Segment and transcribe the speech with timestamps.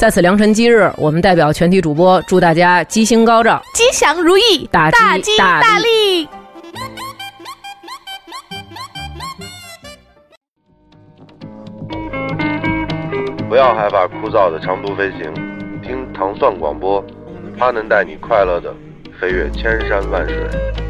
[0.00, 6.26] 在此良辰吉日，我们代表全体主播祝大家吉星高照、吉祥如意、大吉大利。
[13.46, 15.34] 不要害怕枯燥的长途飞行，
[15.82, 17.04] 听糖蒜广播，
[17.58, 18.74] 它能带你快乐的
[19.20, 20.34] 飞越千山万水。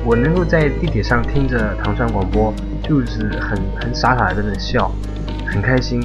[0.05, 4.89] 我能够在地铁上听着糖蒜广播，就是很很傻傻的在那笑，
[5.49, 6.01] 很开心。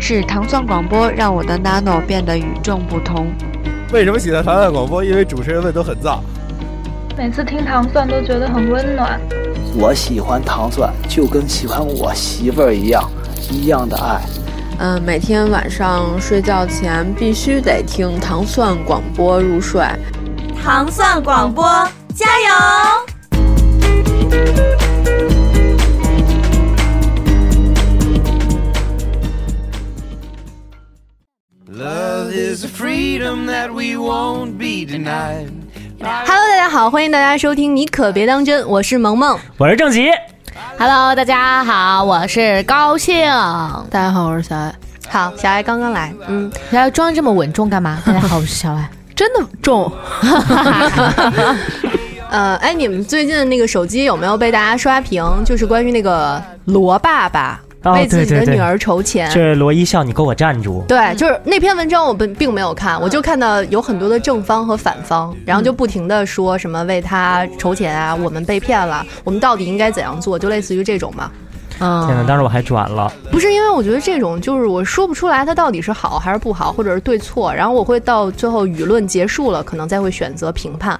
[0.00, 3.26] 是糖蒜广播让我的 nano 变得与众不同。
[3.92, 5.04] 为什么喜欢糖蒜广播？
[5.04, 6.18] 因为主持人们都很燥。
[7.16, 9.20] 每次听糖蒜都觉得很温暖。
[9.76, 13.08] 我喜欢糖蒜，就跟喜欢我媳妇儿一样，
[13.50, 14.20] 一样的爱。
[14.78, 19.80] 嗯，每天晚上睡觉前必须得听糖蒜广播入睡。
[20.62, 21.64] 糖蒜广播，
[22.14, 22.50] 加油
[33.34, 34.46] ！Hello，
[35.98, 36.24] 大
[36.56, 40.08] 家好，欢迎大家收听《你可别当真》，我是萌萌，我是郑吉。
[40.78, 43.26] Hello，大家好，我是高兴。
[43.90, 44.72] 大家好，我是小爱。
[45.08, 48.00] 好，小爱刚刚来，嗯，你要装这么稳重干嘛？
[48.06, 49.90] 大家好，我是小爱，真的重。
[52.30, 55.24] 呃，哎，你们最近那个手机有没有被大家刷屏？
[55.44, 57.60] 就是关于那个罗爸爸。
[57.92, 60.84] 为自己的女儿筹钱，这罗一笑，你给我站住！
[60.88, 70.38] 对，就是那篇文章，我并并没有看，我就看到有很多的正方和反方，然后就不停的说什么为他筹钱啊，我们被骗了，我们到底应该怎样做？
[70.38, 71.30] 就类似于这种嘛。
[71.80, 80.98] 嗯，天呐，当时我还转了，不是因为我觉得这种就是我说不出来它到底是好还是不好，或者是对错，然后我会到最后舆论结束了，可能再会选择评判。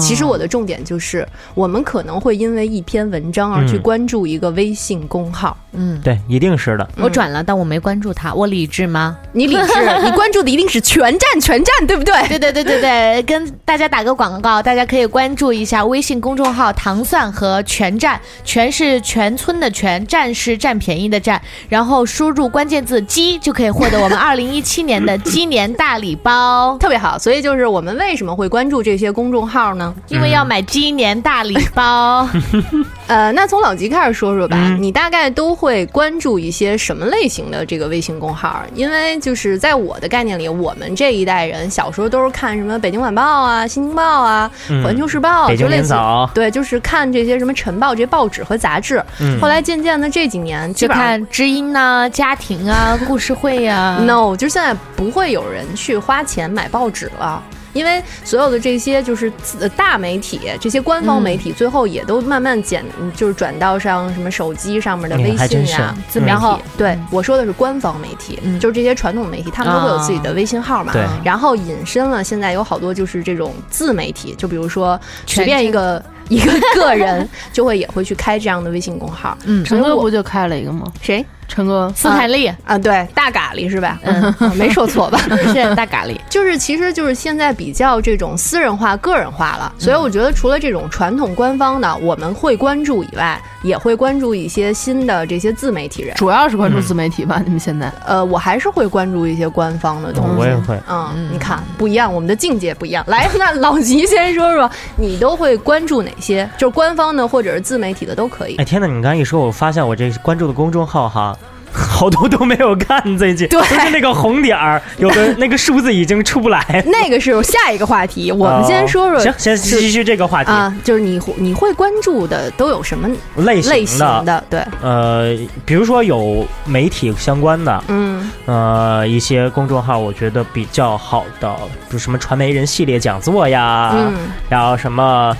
[0.00, 5.56] 其实我的重点就是，我们可能会因为一篇文章而去关注一个微信公号。
[5.72, 6.88] 嗯，对，一定是的。
[6.96, 9.16] 我转了，但我没关注他，我理智吗？
[9.32, 9.72] 你理智，
[10.02, 12.14] 你关注的一定是全站全站，对不对？
[12.28, 27.18] 对对对对对，跟大家打个广告，大家可以关注一下微信公众号“糖蒜”和“全站”，全是全村的全，站是占便宜的占，然后输入关键字“鸡”就可以获得我们 二零一七年的鸡年大礼包，特别好。
[27.18, 29.94] 所以就是我们为什么会关注这些公众号呢？
[30.08, 32.28] 因为要买鸡年大礼包。
[33.06, 35.86] 呃，那从老吉开始说说吧，你大概都会。
[35.86, 38.60] 关注一些什么类型的这个微信公号？
[38.74, 44.50] 因为就是在我的概念里，我们这一代人小时候都是看什么《北京晚报》啊、《新京报》啊、
[44.82, 45.94] 《环球时报》，就类似
[46.34, 49.02] 对，就是看这些什么晨报这些报纸和杂志。
[49.40, 53.98] 后来渐渐的这几年就看知音呐、家庭啊、故事会呀。
[54.04, 57.42] No，就是现在不会有人去花钱买报纸了。
[57.76, 59.30] 因为所有的这些就是
[59.76, 62.82] 大媒体，这些官方媒体，最后也都慢慢减，
[63.14, 65.94] 就是转到上什么手机上面的微信呀，
[66.24, 70.94] 然后对我说的是官方媒体，就是这些传统媒体，他们都会有自己的微信号嘛。
[71.22, 79.36] 然后引申了，现在有好多就是这种自媒体，就比如说随便一个一个个人就会也会去开这样的微信公号。
[79.44, 80.86] 嗯，陈哥不就开了一个吗？
[81.02, 81.24] 谁？
[81.48, 83.98] 陈哥，斯坦利啊，对，大咖喱是吧？
[84.02, 85.18] 嗯， 没说错吧？
[85.52, 89.72] 是大咖喱，就是，其实就是现在比较这种私人化、个人化了。
[89.78, 96.14] 所以我觉得，除了这种传统官方的我们会关注以外，也会关注一些新的这些自媒体人。
[96.16, 97.40] 主要是关注自媒体吧？
[97.44, 97.92] 你们现在？
[98.04, 100.32] 呃，我还是会关注一些官方的东西。
[100.38, 100.78] 我也会。
[100.88, 103.04] 嗯，你看不一样，我们的境界不一样。
[103.06, 106.48] 来，那老吉先说说，你都会关注哪些？
[106.58, 108.56] 就是官方的或者是自媒体的都可以。
[108.56, 108.86] 哎，天哪！
[108.86, 111.35] 你刚刚一说，我发现我这关注的公众号哈。
[111.72, 116.64] 好多都没有看，最近对，就是那个红点儿，有的那个数字已经出不来。
[116.86, 119.18] 那个是下一个话题，我们先说说。
[119.20, 124.42] 行，先继续这个话题啊，就是你你会关注的都有什么类型的？
[124.48, 131.54] 对，呃，比如说有媒体相关的，嗯，呃，一些公众号，我觉得比较好的，
[131.88, 134.14] 比如什么传媒人系列讲座呀，嗯，
[134.48, 135.36] 然后什么。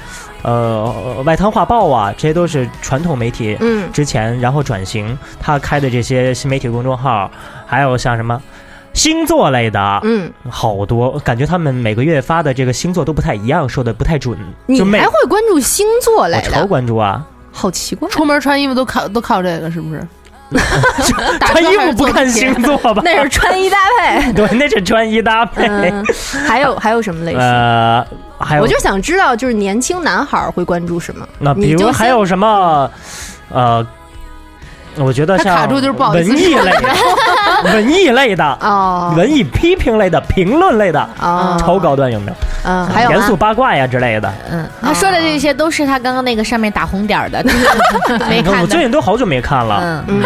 [0.47, 7.29] 呃，外滩画报啊，这些都是传统媒体，嗯，之前然后转型，他开的这些新媒体公众号，
[7.67, 8.41] 还有像什么
[8.95, 14.39] 星座类的，嗯，好多，感觉他们每个月发的这个星座都不太一样，说的不太准。
[14.67, 16.37] 你还会关注星座类？
[16.37, 18.09] 我超关注啊，好奇怪。
[18.09, 20.07] 出门穿衣服都靠都靠这个，是不是？
[21.41, 23.01] 穿衣服不看星座吧？
[23.05, 24.33] 那是穿衣搭配。
[24.35, 25.69] 对，那是穿衣搭配。
[26.47, 27.41] 还有还有什么类型？
[27.41, 28.07] 呃，
[28.39, 31.27] 还有，我就想知道，就是年轻男孩会关注什么？
[31.39, 32.91] 那比如还有什么？
[33.51, 33.87] 呃。
[34.99, 36.89] 我觉得像文艺类的、
[37.73, 42.37] 文艺类的、哦，文艺批评类的、评论类的啊，超高端有没有？
[42.65, 44.33] 嗯，还有严肃八卦呀之类的。
[44.51, 47.45] 嗯，他说的这些都是他刚刚那个上面打红点的，
[48.29, 48.61] 没看。
[48.61, 50.05] 我最近都好久没看了。
[50.09, 50.23] 嗯，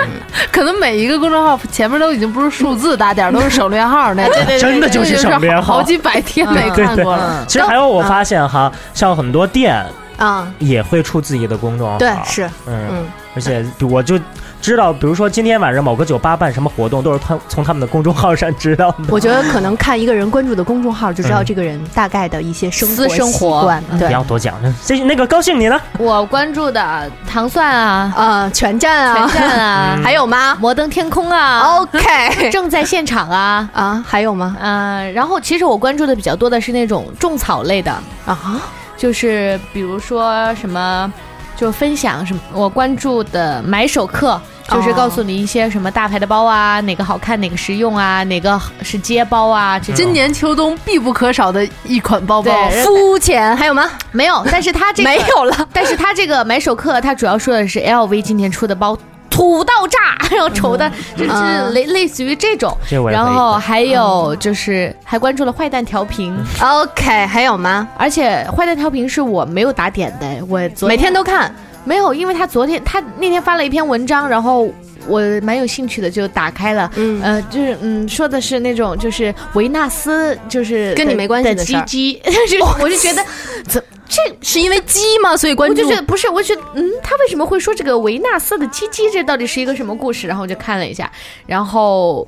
[0.51, 7.45] 可能每一个公众号前面都已经不是数字打点，都是省略号那个，真的就是省略号，好几百天没看过了。
[7.47, 9.85] 其实还有我发现哈，像很多店
[10.17, 11.99] 啊也会出自己的公众号。
[11.99, 14.19] 对，是，嗯，而且我就。
[14.61, 19.05] 知道，比如说今天晚上某个酒吧办什么活动，都是他从他们的公众号上知道的。
[19.09, 23.81] 我觉得可能看一个人关注的公众号，就知道这个人大概的一些生活生活。
[23.99, 24.55] 对，不要多讲。
[24.85, 25.81] 这那个高兴你呢？
[25.99, 30.57] 我关注的糖蒜啊，啊，全站啊，全站啊， 还有吗？
[30.61, 34.57] 摩登天空啊，OK， 正在现场啊，啊，还有吗？
[34.61, 37.91] 嗯，然后其实我关注的比较多的是那种种草类的
[38.27, 38.61] 啊，
[38.97, 41.13] 就是比如说什么，
[41.61, 44.41] 就分享什么，我关注的买手课。
[44.73, 49.77] 就是告诉你一些什么大牌的包啊，哪个好看，哪个实用啊，哪个是街包啊。
[49.81, 52.53] 今年秋冬必不可少的一款包包。
[52.85, 53.91] 肤浅还有吗？
[54.13, 55.67] 没有，但是它这个 没有了。
[55.75, 58.97] 但是它这个买手课，它主要说的是 LV 今年出的包
[59.41, 62.77] 土到炸，然后丑的就是类类似于这种。
[63.11, 66.37] 然后还有就是还关注了坏蛋调频。
[66.61, 67.89] OK，还有吗？
[67.97, 71.55] 而且坏蛋调频是我没有打点的，我每天都看。
[71.85, 74.71] 没有，因为他昨天他那天发了一篇文章，然后
[75.07, 76.91] 我蛮有兴趣的，就打开了。
[76.97, 83.25] 嗯，呃，就是嗯，说的是那种就是维纳斯，就是跟你没关系的鸡鸡， 就我就觉得，
[83.67, 85.37] 怎这是因为鸡吗？
[85.37, 85.77] 所以关注？
[85.77, 89.09] 我就觉得不是，我觉得嗯，他为什么会说这个维纳斯的鸡鸡？
[89.11, 90.27] 这到底是一个什么故事？
[90.27, 91.11] 然后我就看了一下，
[91.47, 92.27] 然后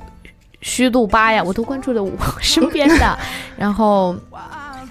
[0.61, 3.19] 虚度八呀，我都关注了我身边的，
[3.57, 4.15] 然后。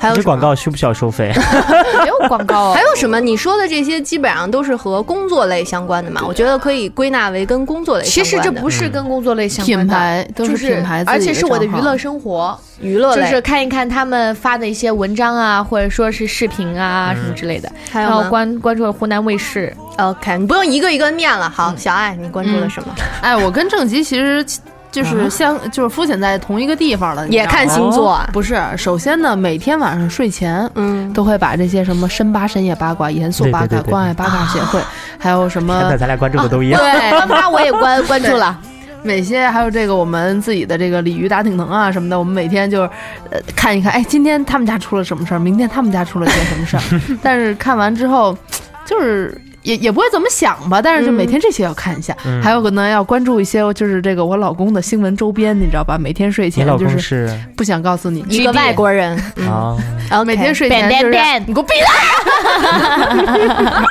[0.02, 1.32] 还有广告需不需要收费？
[2.02, 2.74] 没有广告。
[2.74, 3.20] 还有什么？
[3.20, 6.22] 你说的这些基本上都是和工作类相关的嘛？
[6.26, 8.24] 我觉得可以归纳为跟工作类相关。
[8.24, 17.70] 其实这不是跟工作类相关的，品牌都是品牌，而且是我的娱乐生活、娱乐就是看一看他们发的一些文章啊，或者说是视频啊什么之类的。
[17.88, 19.72] 还有关关注了湖南卫视。
[19.98, 21.48] OK，你不用一个一个念了。
[21.48, 22.92] 好，小爱，你关注了什么？
[23.20, 24.44] 哎，我跟郑吉其实。
[24.92, 28.20] 就是相就是肤浅在同一个地方了，也看星座。
[28.32, 34.78] 不是，首先呢，每天晚上睡前，嗯，都会把这些什么深八深夜八卦、严肃八卦、关爱八卦协会，
[35.18, 36.78] 还有什么，现在咱俩关注的都一样。
[36.78, 38.56] 对， 八卦我也关关注了。
[39.04, 42.90] 哪些还有这个我们自己的这个鲤鱼打挺能啊什么的，我们每天就是
[43.30, 46.82] 呃看一看，哎，今天他们家出了什么事儿，明天他们家出了些什么事儿。
[47.22, 48.36] 但是看完之后，
[48.84, 49.40] 就是。
[49.62, 55.96] 也也不会怎么想吧，但是就每天这些要看一下，还有可能要关注一些，就是这个我老公的新闻周边，你知道吧？
[55.96, 59.16] 每天睡前就是不想告诉你一个外国人
[59.48, 59.76] 啊，
[60.10, 61.12] 然后每天睡前就是
[61.46, 61.86] 你给我闭嘴！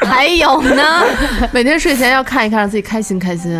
[0.07, 1.03] 还有呢，
[1.51, 3.57] 每天睡前要看一看，让自己开心开心。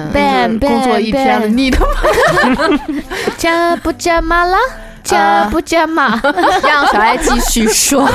[0.60, 2.70] 工作一天了，你他妈
[3.38, 4.58] 加不加码了？
[5.04, 6.22] 加不加码？
[6.62, 8.08] 让小爱继续说。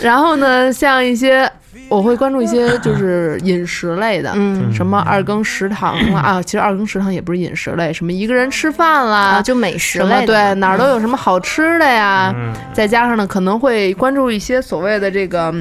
[0.00, 1.50] 然后呢，像一些。
[1.88, 12.34] 我会关注一些就是饮食类的，嗯，什么二更食堂啊， 其实二更食堂也不是饮食类，什么一个人吃饭啦，就美食类，对，哪儿都有什么好吃的呀，
[12.72, 15.54] 再加上呢，可能会关注一些所谓的这个。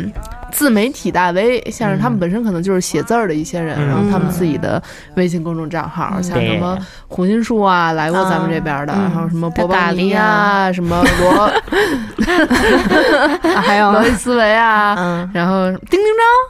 [0.54, 4.82] 自媒体大 V，像是他们本身可能就是写字儿的一些人，然后他们自己的
[5.16, 11.52] 微信公众账号，像什么胡心树啊，来过咱们这边的，然后什么波巴尼啊，什么罗，
[13.62, 16.04] 还有罗伊思维啊，然后丁丁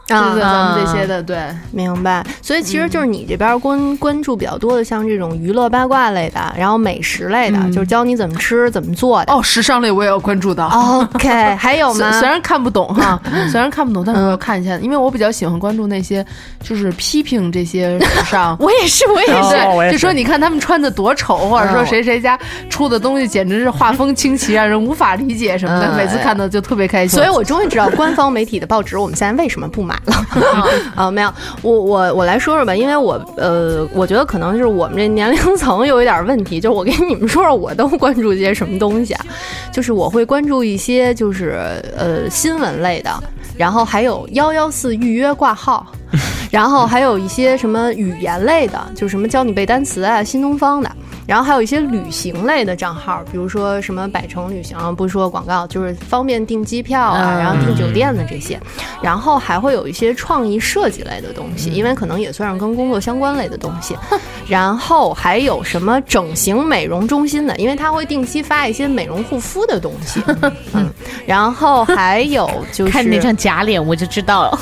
[0.06, 1.38] 张，对对，咱们这些的，对，
[1.72, 2.22] 明白。
[2.42, 9.34] 所以其实就是你这边关关注比较多的，像这种娱乐八卦类的，然后美食类的，就是教你怎么吃怎么做的。
[9.34, 10.68] 哦，时尚类我也要关注到。
[11.14, 12.12] OK，还有吗？
[12.20, 13.18] 虽然看不懂哈，
[13.50, 13.93] 虽然看不。
[14.02, 16.26] 但是我要看一下，因为我比较喜欢关注那些，
[16.64, 18.56] 就是批评这些时尚。
[18.62, 25.94] 我也是，我也是，就说你看他们穿的多丑，或者说谁谁家出的东西简直是画风清奇，让人无法理解什么的。
[25.98, 27.20] 每次看到就特别开心。
[27.20, 30.26] 所以我终于知道官方媒体的报纸我们现在为什么不买了。
[30.96, 39.26] 啊，没有，我我我来说说吧，因为我呃，我觉得可能就是我们这年龄层有一点问题，就是我跟你们说说，我都关注一些什么东西啊？
[39.72, 43.12] 就是我会关注一些就是呃新闻类的。
[43.56, 45.86] 然后还有幺幺四预约挂号，
[46.52, 50.92] 然后还有一些什么语言类的，就什么教你背单词啊，新东方的。
[51.26, 58.60] 然后还有一些旅行类的账号，比如说什么百城旅行，不说广告，就是方便订机票啊，然后订酒店的这些。
[59.02, 63.98] 然后还会有一些创意设计类的东西，因为可能也算是跟工作相关类的东西。
[64.48, 70.22] 然后还有什么整形美容中心的，因为他会定期发一些美容护肤的东西。
[70.74, 70.90] 嗯，
[71.26, 74.60] 然后还有就是看那张假脸我就知道了。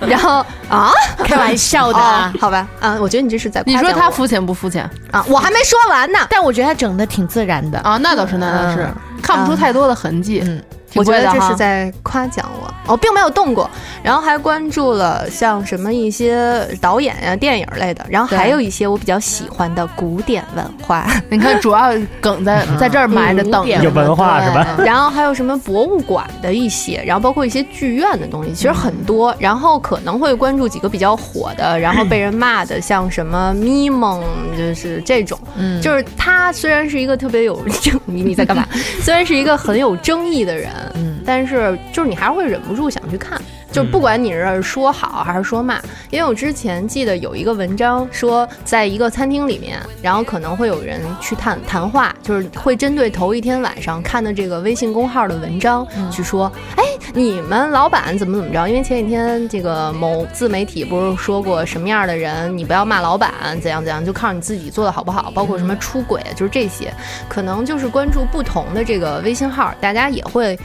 [0.06, 1.98] 然后啊，开玩笑的，
[2.40, 2.68] 好吧？
[2.80, 5.24] 啊，我觉得你这是在你说他肤浅不肤浅啊？
[5.28, 8.88] 我还没说完呢，但我觉得他整的挺自然的啊，那倒是，那倒是
[9.22, 10.42] 看不出太多的痕迹。
[10.46, 10.62] 嗯。
[10.94, 13.70] 我觉得这是在夸奖我，我并没有动过，
[14.02, 21.06] 然后还关注了像什么一些导演呀、电影类的，然后还有一些我比较喜欢的古典文化。
[21.30, 24.66] 你看，主要梗在在这儿埋着，等有文化是吧？
[24.84, 29.34] 然后还有什么博物馆的一些，然后包括一些剧院的东西，其实很多。
[29.38, 34.22] 然后可能会关注几个比较火的，然后被人骂的，像什么咪蒙，
[34.56, 35.38] 就是这种。
[35.56, 38.66] 嗯，就是他虽然是一个特别有争，你你在干嘛？
[39.02, 40.70] 虽然是一个很有争议的人。
[40.94, 43.40] 嗯，但是就是你还是会忍不住想去看，
[43.72, 45.80] 就不管你是说好还是说骂，
[46.10, 58.68] 因为我之前记得有一个文章说，在一个餐厅里面，然后可能会有人去谈谈话，就是会针对头一天晚上看的这个微信公号的文章去说，哎，你们老板怎么怎么着？
[58.68, 65.30] 因为前几天这个某自媒体不是说过什么样的人，你不要骂老板，怎样怎样，就靠你自己做的好不好？
[65.34, 66.92] 包括什么出轨，就是这些，
[67.28, 70.58] 可能就是关注不同的这个微信号，大家也会。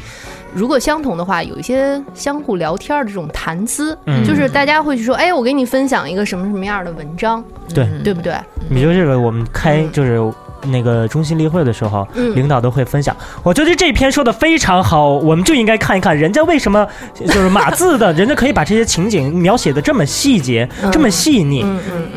[0.56, 7.44] 如果相同的话，有一些相互聊天的这种谈资，就是大家会去说，哎，我给你分享一个什么什么样的文章，
[7.74, 8.36] 对对不对？
[8.70, 10.22] 你说这个，我们开就是。
[10.66, 13.16] 那个中心例会的时候，领导都会分享。
[13.44, 16.88] 我觉得这篇说的非常好，我们就应该看一看人家为什么
[17.26, 21.66] 就是码字的， 人家可以把这些情景描写的这么细节，这么细腻。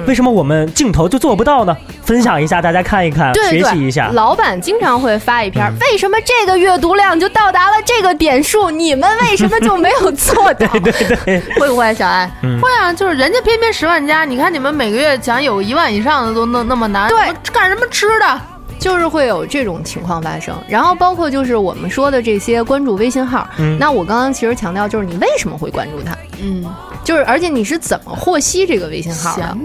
[0.07, 1.77] 为什么我们镜头就做不到呢？
[2.03, 4.11] 分享一下，大家看一看，学习一下。
[4.13, 10.67] 老板经常会发一篇，为什么这个阅读量就到达了这个点数， 你们为什么就没有做到？
[10.79, 12.31] 对对对，会不会小爱？
[12.43, 17.19] 会啊，就是人家偏偏十万加，你看你们每个月想有一万以上的都那那么难，对，
[17.53, 18.36] 干什么吃的？
[18.79, 23.77] 就是会有这种情况发生，然后包括就是我们说的这些关注微信号，嗯。
[23.79, 26.65] 那我刚刚其实强调就是你为什么会关注他，嗯。
[27.07, 29.57] 就是，而且你是怎么获悉这个微信号的？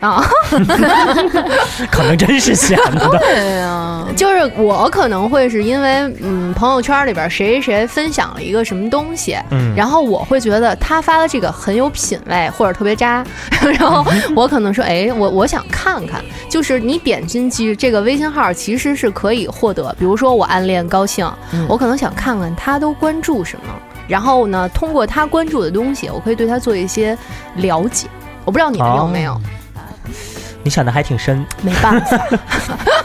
[0.00, 0.24] 啊，
[1.92, 3.08] 可能真是闲的。
[3.18, 13.22] 对呀，就是我可能会是因为，嗯，朋友圈里边谁谁谁分享了一个什么东西，嗯，然后我会觉得他发的这个很有品位或者特别渣，
[13.78, 14.04] 然后
[14.34, 16.24] 我可能说，哎，我我想看看。
[16.48, 21.30] 就是你点进去这个微信号，其实是可以获得，比如说我暗恋高兴，
[21.68, 23.74] 我可能想看看他都关注什么。
[24.08, 27.16] 然后呢，通过他关注的东西，我可以对他做一些
[27.56, 28.08] 了解。
[28.44, 29.40] 我不知道你们有没有？
[30.64, 31.44] 你想的还挺深。
[31.62, 32.18] 没办法。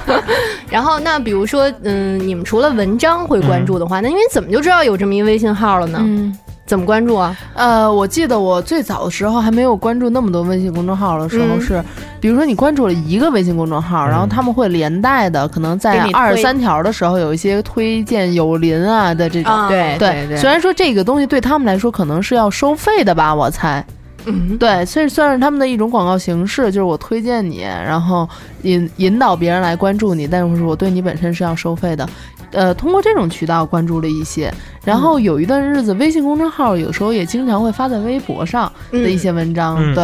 [0.70, 6.00] 然后，那比如说，嗯，你们除了文章会关注的话，那因为怎么就知道有这么一微信号了呢？
[6.02, 6.36] 嗯。
[6.66, 7.36] 怎么关注啊？
[7.54, 11.84] 呃，我记得我最早的时候还没有关注那么多微信公众号的时候是，
[12.22, 19.68] 比如说你关注了一个微信公众号，然后他们会连带的可能在二十三条的时候有一些推荐有邻啊的这种。
[19.68, 20.38] 对对对。
[20.38, 23.86] 虽然说这个东西对他们来说可能是要收费的吧，我猜。
[24.26, 28.26] 嗯，对，所以算是他们的一种广告形式，就是我推荐你，然后
[28.62, 32.08] 引引导别人来关注你，但是我对你本身是要收费的。
[32.54, 34.54] 呃，通过这种渠道关注了一些，
[34.86, 40.04] 然后有一段日子，微信公众号有时候也经常会发在微博上的一些文章，对，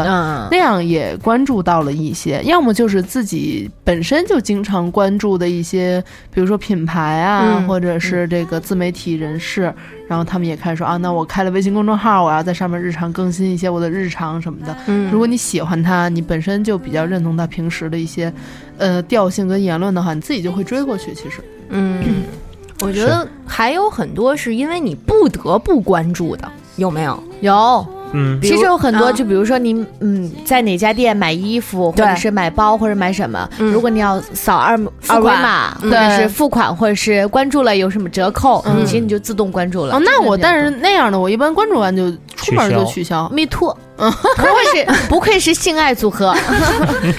[0.51, 6.03] 那样也关注到了一些，要么就是自己本身就经常关注的一些，
[6.33, 9.73] 比如说品牌啊，或者是这个自媒体人士，
[10.09, 14.75] 然后他们也开始说啊，那我开了微信公众号，我要在上面日常更新一些我的日常什么的。
[14.87, 18.33] 嗯，如果你喜欢他，你本身就比较认同他平时的一些，
[18.79, 21.13] 呃，调性跟言论的话，你自己就会追过去。
[21.13, 21.43] 其实。
[21.69, 22.03] 嗯，
[22.81, 27.23] 我觉得还有很多是因为你不得不关注的，有没有？
[27.41, 39.95] 有，嗯，其实有很多，就比如说你，嗯，在哪家店买衣服，或者是买包，或者买什么，如果你要扫二二维码，或者是付款，或者是关注了有什么折扣，其实你就自动关注了。
[39.95, 43.29] 哦，那我但是那样的，我一般关注完就出门就取消。
[43.29, 46.35] Me too，嗯， 不愧是不愧是性爱组合，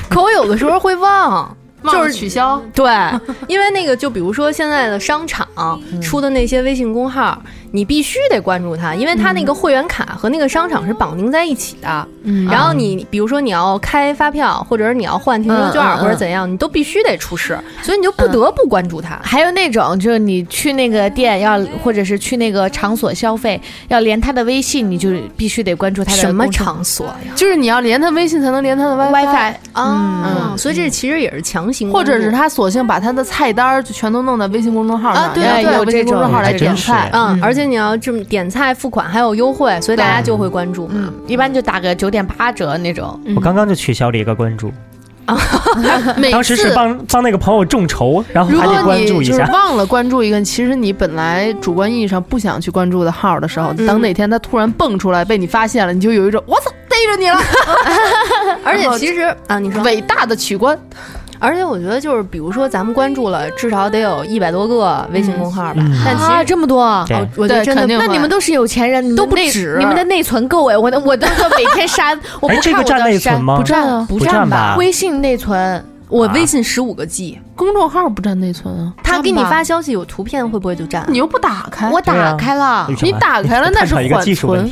[0.09, 1.57] 可我有的时候会忘。
[1.85, 2.91] 就是取消， 对，
[3.47, 5.47] 因为那个就比如说现在的商场
[6.03, 7.41] 出的那些微信公号。
[7.73, 12.09] 你必须得关注他，因为他那个会员卡和那个商场是绑定在一起的。
[12.25, 19.17] 嗯，然后你比如说你要开发票，或者是你要换停车券，或者怎样，你都必须得出示，所以你就不得不关注他。
[19.23, 27.33] 还有那种就是你去那个店要，或者是去那个场所消费要连他的微信，你就必须得关注他的什么场所呀？
[27.37, 30.51] 就是你要连他微信才能连他的 WiFi 啊。
[30.51, 43.21] 嗯，所以这其实也是强强行，或者是他索性把他的菜单就全都弄在微信公众号上，对对，有微信公众号来点菜，嗯，而且你要这么点菜付款还有优惠，所以大家就会关注嘛，一般就打个九点八折那种。
[43.37, 44.73] 我刚刚就取消了一个关注。
[46.17, 49.39] 每当时是帮帮那个朋友众筹，然后还得关注一下。
[49.39, 57.39] 就是忘了关注一个，其实你本来主观意义上不想去关注的号的时候，等哪天他突然蹦出来被你发现了，你就有一种我操逮着你了。
[58.65, 60.77] 而且其实啊，你说伟大的取关。
[61.41, 65.83] 而且我觉得就是，比如说咱们关注了，至少得有一百多个微信公号吧。
[66.05, 66.85] 但其实这么多，
[67.37, 70.77] 我觉得真的，那你们都是有钱人你，都不止，你们的内存够哎！
[70.77, 74.77] 我的我都每天删， 我不看我的删，不占啊，不占吧？
[74.79, 78.93] 微信内存，我微信十五个 G，公众号不占内存啊。
[79.03, 81.05] 他给你发消息有图片会不会就占？
[81.09, 84.71] 你又不打开，我打开了，你打开了那是缓存，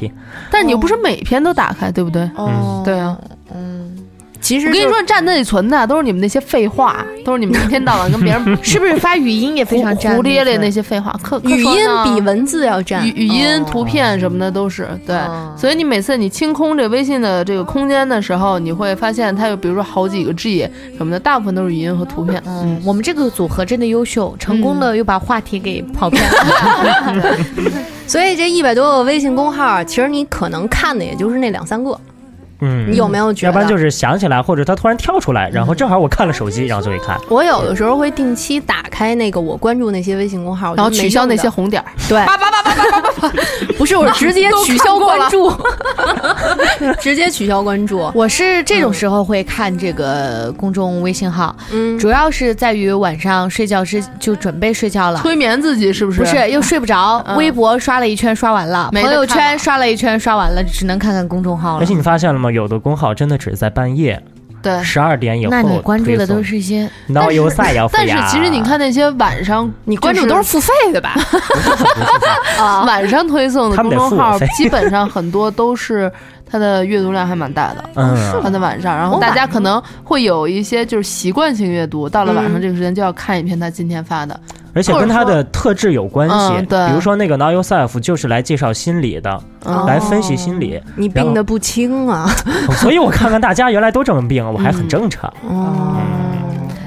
[0.50, 2.28] 但是你又不是每篇都打开，对不对？
[2.36, 3.37] 哦，对啊，嗯。
[4.40, 15.18] 其实我跟你说，占内存的都是你们那些废话，都是你们一天到晚跟别人 是不是发语音也非常占胡咧咧那些废话，可语音比文字要占，语语音、图片什么的都是对。
[15.56, 22.42] 所以你每次你清空这微信的这个空间的时候，你会发现它有比如说好几个 G 什么的，大部分都是语音和图片。
[22.46, 27.36] 嗯，我们这个组合真的优秀，成功的又把话题给跑偏了。
[28.06, 31.98] 所以这一百多个微信公号，其实你可能看的也就是那两三个。
[32.60, 33.48] 嗯，你有没有觉得？
[33.48, 37.18] 要不然就是想起来，或者他突然跳出来，然后正好我看了手机，然后就会看。
[37.28, 41.88] 我有的时候会定期打开那个我关注那些微信公号，然后取消那些红点儿。
[42.08, 43.32] 对，叭叭叭叭叭叭叭，
[43.76, 45.52] 不是我直接 取消关注，
[47.00, 48.10] 直接取消关注。
[48.14, 56.20] 我是这种时候会看这个公众微信号，嗯，主要是在于晚上睡觉之就准备睡觉了，催眠自己是不是？
[56.20, 57.24] 不是，又睡不着。
[57.36, 61.80] 微博刷了一圈刷完了，朋友圈刷了一圈刷完了，只能看看公众号了。
[61.80, 62.47] 而且你发现了吗？
[62.50, 64.22] 有的公号真的只在半夜，
[64.62, 65.50] 对，十二点以后。
[65.50, 71.14] 那你关注的都是一些闹有赛要但是 其实你看那些晚上 你关注都是付费的吧？
[72.86, 76.10] 晚上推送的公众号基本上很多都是
[76.50, 84.38] 它的阅读量还蛮大的，嗯，放在晚上，然后大家可能会有一些就是习惯性阅读，到了晚上这个时间就要看一篇他今天发的。
[84.78, 89.42] 而且跟他的特质有关系，对，比如说那个 Know Yourself 就是来介绍心理的，
[89.86, 90.80] 来分析心理。
[90.94, 92.30] 你病的不轻啊，
[92.80, 95.32] 所以我看看大家原来都这么病，我还很正常。
[95.48, 95.96] 嗯，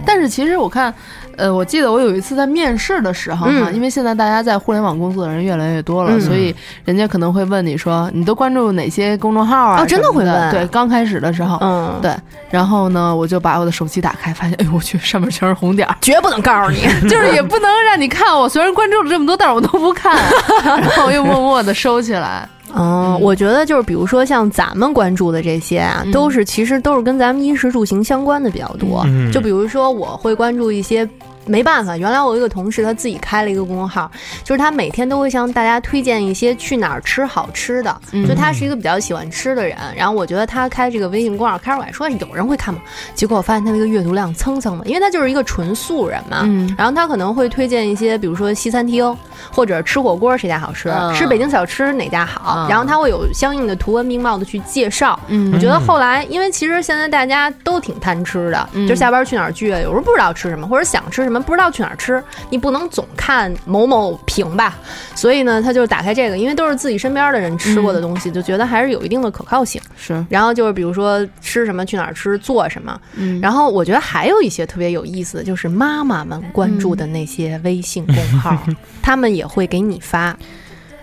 [0.06, 0.94] 但是其实我看。
[1.42, 9.82] 呃，我记得我有一次在面试的时候哈，因为现在大家在互联网工作的人越来越多了，所以人家可能会问你说，你都关注哪些公众号啊？
[9.82, 10.52] 哦，真的会问。
[10.52, 12.14] 对，刚开始的时候，嗯，对。
[12.52, 18.38] 然后呢，我就把我的手机打开，发现，哎呦我去，上面全是红点儿，绝不能告诉你， 就是也不能让你看。
[18.38, 20.16] 我虽然关注了这么多，但是我都不看，
[20.64, 22.48] 然后又默默的收起来。
[22.74, 29.06] 嗯，我觉得就是比如说像咱们关注的这些啊，都是其实都是跟咱们衣食住行相关的比较多。
[29.34, 31.08] 就比如说我会关注一些。
[31.46, 34.10] 没办法，原来我有一个同事，他自己开了一个公众号，
[34.44, 38.02] 就是他每天都会向大家推荐一些去哪儿吃好吃的。
[38.28, 42.80] 就他是一个比较喜欢吃的人，然后我觉得他开这个微信公众号，开始我还说有人会看吗？
[43.16, 46.48] 结果我发现他那个阅读量蹭蹭的，因为他就是一个纯素人嘛。
[46.78, 49.18] 然后他可能会推荐一些，比如说西餐厅
[49.52, 55.20] 或者吃火锅谁家好吃，吃北京小吃哪家好，然后他会有相应的图文并茂的去介绍。
[55.54, 61.31] 我觉得后来，因为其实现在大家都挺贪吃的，就下班去哪儿聚，有时候不知道吃什么，或者想吃什么。
[61.40, 64.76] 不知道去哪儿吃，你不能总看某某评吧，
[65.14, 69.80] 所以呢，他就打开这个，因为都是自己身边的人吃过的东西，就觉得还是有一定的可靠性。
[69.96, 73.00] 是，然后就是比如说吃什么，去哪儿吃，做什么。
[73.16, 78.58] 嗯，然后我觉得还有一些特别有意思的就是妈妈们关注的那些微信公号，
[79.02, 80.36] 他们也会给你发，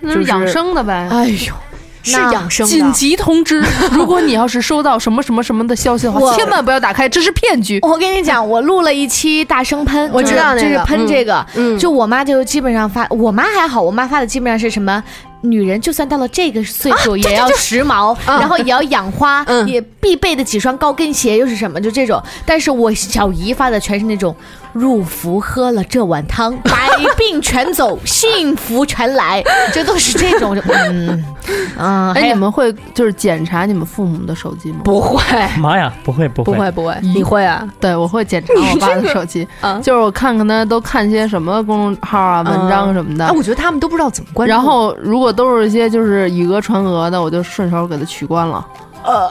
[0.02, 1.08] 就是养生的呗。
[1.10, 1.54] 哎呦。
[2.08, 3.62] 是养生紧急通知！
[3.92, 7.78] 如果你要是收到什么什么什么的消息的话，千万不要打开，这是骗局。
[7.82, 11.44] 我跟你讲， 我录了一期大声喷，我知道就是喷这个，
[11.78, 15.02] 就我妈就基本上发，我妈还好，我妈发的基本上是什么？
[15.40, 21.80] 女人就算到了这个岁数，也要时髦，然后也要养花，也必备的几双高跟鞋又是什么？
[21.80, 22.20] 就这种。
[22.44, 24.34] 但是我小姨发的全是那种。
[24.72, 30.56] 入伏喝了这碗汤， 百病全走， 幸福全来，这都是这种。
[30.90, 31.24] 嗯
[31.78, 34.80] 嗯，哎，你们会就是检查你们父母的手机吗？
[34.84, 35.22] 不会，
[35.58, 37.66] 妈呀，不会不会不会不会，你会啊？
[37.80, 39.46] 对，我会检查我爸的手机，
[39.82, 43.26] 就是我看看他都看些什么公众号啊、文章什么的。
[43.26, 44.46] 哎，我觉得他们都不知道怎么关。
[44.48, 48.66] 然后如果都是一些就是以讹传讹的，我就顺手给他取关了。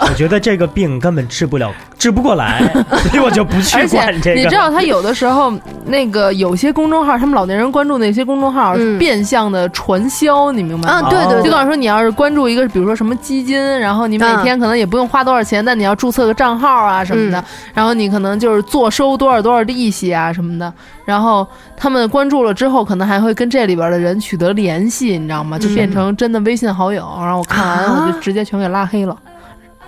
[0.02, 2.62] 我觉得这个病根本治不了， 治不过来，
[3.10, 4.42] 所以我就不去管这个。
[4.42, 5.54] 你知道，他有的时候
[5.86, 11.08] 那个有些公众号，他们老年人关注那些公众号是变相的传销，你明白吗？
[11.08, 20.72] 啊，对对，就告诉说你要是关注一个，比如说什么基金，然后你每天可能也不用花多少钱，但你要注册个账号啊什么的，然后你可能就是坐收多少多少利息啊什么的，
[21.06, 25.58] 然后他们关注了之后，可能还会跟这里边的人取得联系，你知道吗？
[25.60, 29.16] 就变成真的微信好友，然后我看完我就直接全给拉黑了。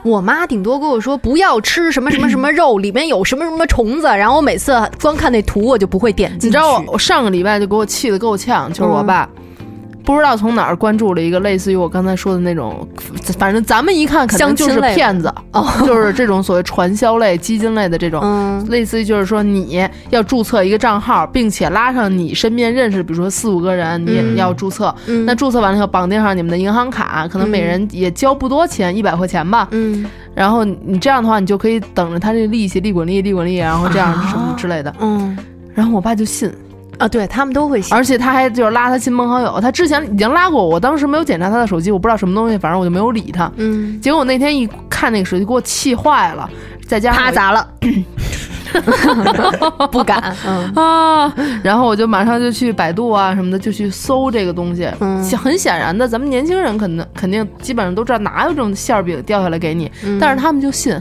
[0.04, 6.48] 我妈顶多跟我说不要吃什么什么什么肉，里面有什么什么虫子，然后我每次光看那图我就不会点进去。
[6.48, 9.30] 你知道我我上个礼拜就给我气得够呛，就是我爸。
[10.10, 12.76] 不知道从哪儿关注了一个类似于我刚才说的那种，
[13.38, 15.32] 反正咱们一看肯定就是骗子，
[15.86, 24.94] 就是这种所谓传销类、基金类的这种，类似于就是说你要注册一个账号，并且拉上你身边认识，比如说四五个人，你也要注册。
[25.28, 29.68] 那注册完了以后绑定上你们的银行卡，可能每人也交不多钱，一百块钱吧。
[29.70, 34.92] 嗯，然后你这样的话，你就可以等着他这利息利滚利利滚利，然后这样什么之类的。
[35.00, 35.38] 嗯，
[35.76, 36.52] 然后我爸就信。
[37.00, 43.52] 啊，对他们都会信，而且他还就是拉他亲朋好友，他之前已经拉过，我当时没有检查他的手机，我不知道什么东西，反正我就没有理他。
[43.56, 46.48] 嗯，结果我那天一看那个手机，给我气坏了，
[46.86, 47.68] 再加上啪砸了，
[49.92, 50.36] 不敢
[50.76, 51.34] 啊，
[51.64, 54.88] 然后我就马上就去百度啊什么的，就去搜这个东西。
[55.00, 61.00] 嗯，很显然的，咱们年轻人肯定肯定基本上都知道哪有这种馅儿饼掉下来给你，但是他们就信。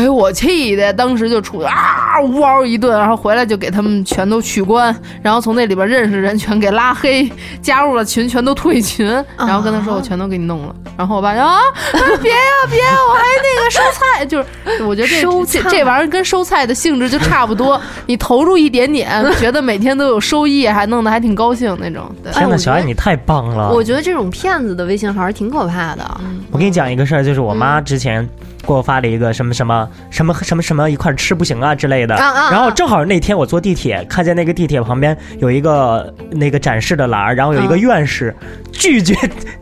[0.00, 7.30] 给我气的，当时就出去啊，呜嗷一顿，然后回来就给他们全都取关，然后从那里边认识人全给拉黑，
[7.62, 9.06] 加入了群全都退群，
[9.38, 11.58] 然后跟他说我全都给你弄了，然后我爸就啊，
[11.92, 12.38] 别呀
[12.70, 22.04] 别，我还那个收菜，就是我觉得收这这玩意儿跟收菜的性质就差不多，你投入一点点，觉得每天都有收益，还弄得还挺高兴那种。
[22.32, 23.70] 天呐，小爱你太棒了！
[23.70, 26.20] 我觉得这种骗子的微信号挺可怕的。
[26.50, 28.28] 我给你讲一个事儿，就是我妈之前。
[28.66, 38.34] 给我发了一个什么什么什么什么什么一块吃不行啊之类的，然后正好那天我坐地铁，看见那个地铁旁边有一个那个展示的栏，然后有一个院士
[38.72, 39.14] 拒绝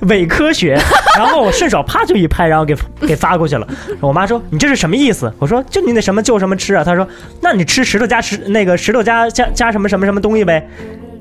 [0.03, 0.79] 伪科学，
[1.17, 2.75] 然后我顺手啪就一拍，然后给
[3.07, 3.67] 给发过去了。
[4.01, 5.33] 我妈说你这是什么意思？
[5.39, 6.83] 我说就你那什么就什么吃啊？
[6.85, 7.07] 她说
[7.41, 10.67] 那你吃石头加石那个石头加加加什么什么什么东西呗。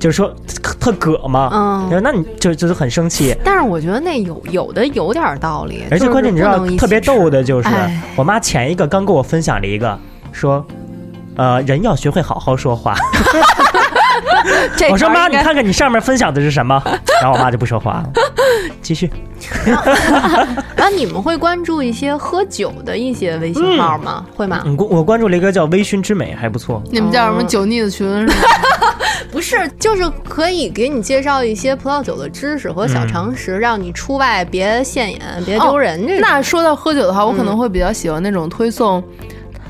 [0.01, 0.33] 就是说
[0.79, 3.37] 特葛嘛，嗯，那你就就是很生气。
[3.43, 7.69] 但是我觉得那有有的有点道理，而且关键你知道特别逗的就是，
[8.15, 9.97] 我妈前一个刚跟我分享了一个，
[10.31, 10.65] 说，
[11.35, 12.95] 呃，人要学会好好说话。
[14.89, 16.81] 我说妈，你看看你上面分享的是什么？
[17.21, 18.09] 然后我妈就不说话了。
[18.81, 19.07] 继续。
[20.75, 24.25] 然后你们会关注一些喝酒的一些微信号吗？
[24.35, 24.63] 会吗？
[24.79, 26.81] 我我关注了一个叫微醺之美，还不错。
[26.91, 28.27] 你们叫什么酒腻子群？
[29.31, 36.05] 不是，就是可以给你介绍一些葡萄酒的知识和小常识，让你出外别现眼，别丢人。
[36.05, 39.01] 这那说到喝酒的话，我可能会比较喜欢那种推送。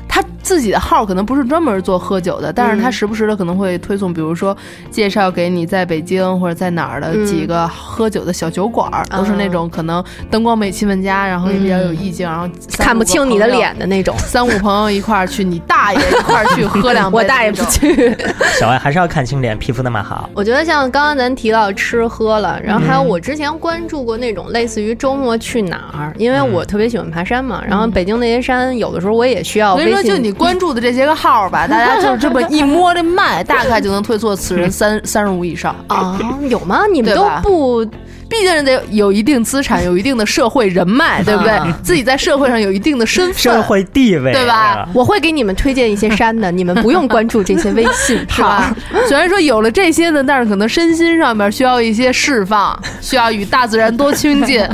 [0.08, 4.56] 他自己的号可能不是专门做喝酒的，但是他时不时的可能会推送，比如说
[4.90, 14.14] 介绍给你在北京或者在哪儿的几个喝酒的小酒馆，都是那种可能灯光美、气氛佳，然后也比较有意境，然后看不清你的脸的那种。
[14.18, 18.16] 三五朋友一块儿去，你大爷一块儿去喝两 杯，我大爷不去。
[18.58, 20.28] 小爱还是要看清脸，皮肤那么好。
[20.34, 29.78] 我觉得像刚刚咱提到吃喝了，然后还有我之前关注过那种类似于周末去哪儿，因为我特别喜欢爬山嘛，然后北京那些山有的时候我也需要。
[30.02, 36.18] 就你关注的这些个号吧， 大家就这么一摸这脉，大概就能推测此人三三十五以上啊？
[36.48, 36.82] 有吗？
[36.90, 37.84] 你们都不，
[38.28, 41.52] 毕竟得有一定资产，有一定的社会人脉， 对不对？
[41.82, 44.88] 自己在社会上有一定的身份、社会地位，对吧？
[44.94, 48.74] 我会给你们推荐一些山的，你们不用关注这些微信， 是吧？
[49.06, 54.66] 虽然说有了这些呢，但是可能身心上面需要一些释放，需要与大自然多亲近，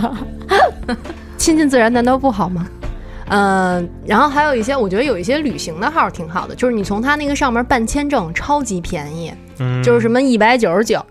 [1.36, 2.66] 亲近自然难道不好吗？
[3.30, 11.04] 嗯，然后还有一些，我觉得有一些旅行的号挺好的，就是你从他那个上面办签证，超级便宜，嗯，就是什么一百九十九，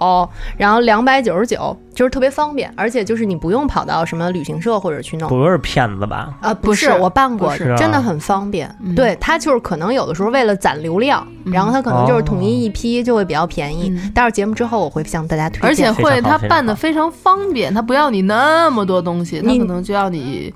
[0.58, 6.34] 然后两百九十九，就是特别方便，而且就是你不用跑到什么旅行社或者去弄，不是骗子吧？
[6.42, 8.74] 啊，不是，我办过，真的很方便。
[8.96, 13.96] 对他就是可能有的时候为了攒流量，然后他可能就是统一一批就会比较便宜。
[14.14, 20.54] 待会儿节目之后我会向大家推荐，而且会他办的非常方便，他不要你那么多东西，他可能就要你。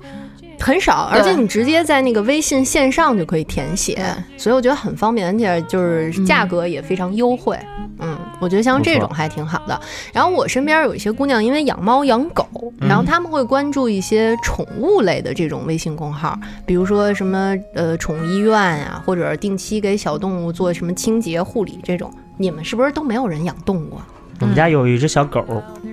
[0.62, 3.98] 很少，而且你直接在那个微信线上就可以填写，
[4.36, 7.58] 所以我觉得很方便，而且就是价格也非常优惠。
[7.98, 9.80] 嗯，我觉得像这种还挺好的。
[10.12, 12.46] 然后我身边有一些姑娘，因为养猫养狗，
[12.80, 22.12] 然后他们会关注一些宠物类的这种微信公号，比如说什么呃宠物医院啊，或者定期给小动物做什么清洁护理这种。
[22.38, 24.00] 你们是不是都没有人养动物？
[24.42, 25.40] 我们家有一只小狗。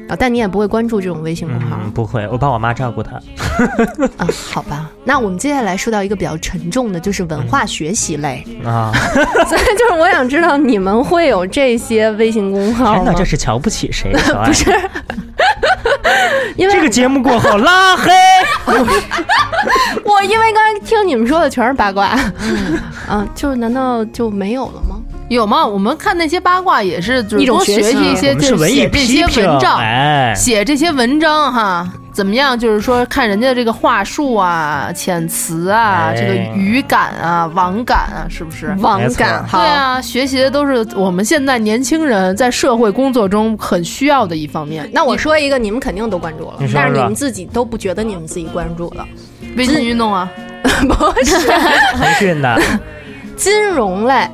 [0.10, 1.78] 啊，但你也不会关注这种微信公号？
[1.94, 3.18] 不会，我帮我妈照顾它。
[4.18, 4.90] 啊，好吧。
[5.04, 8.92] 那我们接下来说到一个比较沉重的，就是文化学习类啊。
[9.48, 12.94] 所以就是我想知道，你们会有这些微信公号吗？
[12.96, 14.12] 天哪，这是瞧不起谁？
[14.44, 14.72] 不是，
[16.58, 18.12] 因为这个节目过后拉黑。
[20.04, 22.18] 我因为刚才听你们说的全是八卦，
[23.08, 24.96] 啊，就难道就没有了吗？
[25.30, 25.66] 有吗？
[25.66, 32.58] 我们看那些八卦也是，就是多学习一些，就是写这些文章，写这些文章哈，怎么样？
[32.58, 38.76] 就是说看人家这个话术啊、遣词啊、这个语感啊、网感啊，是不是？
[38.80, 44.90] 网感，对啊，学习的都是我们现在年轻人在社会工作中很需要的一方面。
[44.92, 49.06] 那我说一个，你们肯定都关注了，但是你们自己都不觉得你们自己关注了。
[49.56, 50.28] 微信运动啊，
[50.64, 51.48] 不是
[51.94, 52.60] 腾讯的
[53.38, 54.28] 金融类。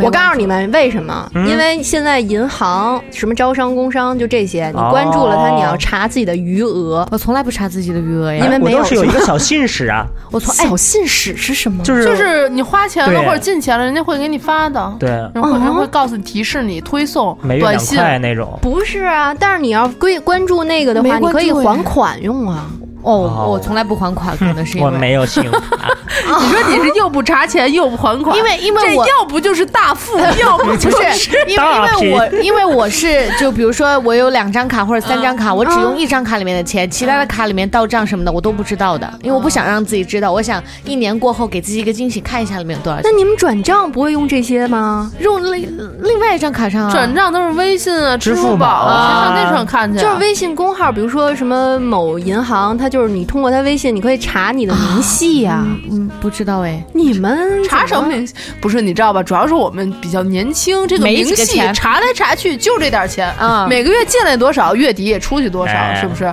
[0.00, 1.28] 我告诉你们为什么？
[1.34, 7.06] 因为现在银行什么招商、工商就这些，你关注了它，你要查自己的余额。
[7.10, 8.82] 我从来不查自己的余额呀，因为没有。
[8.84, 11.82] 是有一个小信使啊， 我从小信使是什么？
[11.84, 14.94] 就是就是你花钱了或者进钱了，人家会给你发的。
[14.98, 18.58] 对，然后人会告诉你提示你推送短信那种。
[18.60, 22.66] 不是啊，但是你要关关注那个的话，你可以还款用啊。
[23.02, 25.60] 哦，我从来不还款，可能是因为 我没有信用卡。
[26.22, 31.64] 你说你是又不查钱又不还款，因为因为我要不就是大富， 要不就是因为
[32.00, 40.30] 因为我因为我是就比如说我有两张卡或者三张卡，我只用一张卡里面的钱，其他的卡里面到账什么的我都不知道的，因为我不想让自己知道。
[40.30, 43.10] 我想一年过后给自己一个惊喜，看一下里面有多少钱。
[43.10, 45.10] 那你们转账不会用这些吗？
[45.18, 45.68] 用另
[46.02, 46.92] 另外一张卡上啊？
[46.92, 49.98] 转账都是微信啊、支付宝啊，上那上看去。
[49.98, 53.72] 就是微信公号，比如说什么某银行，它就是你通过他微。
[53.72, 58.34] 微信你可以查你的明细呀，嗯，不知道哎，你们查什么明细？
[58.60, 59.22] 不是你知道吧？
[59.22, 66.30] 主要是我们比较年轻，这个明细查来查去就这点钱啊，每个月进来多少，月底也出去多少，是不是？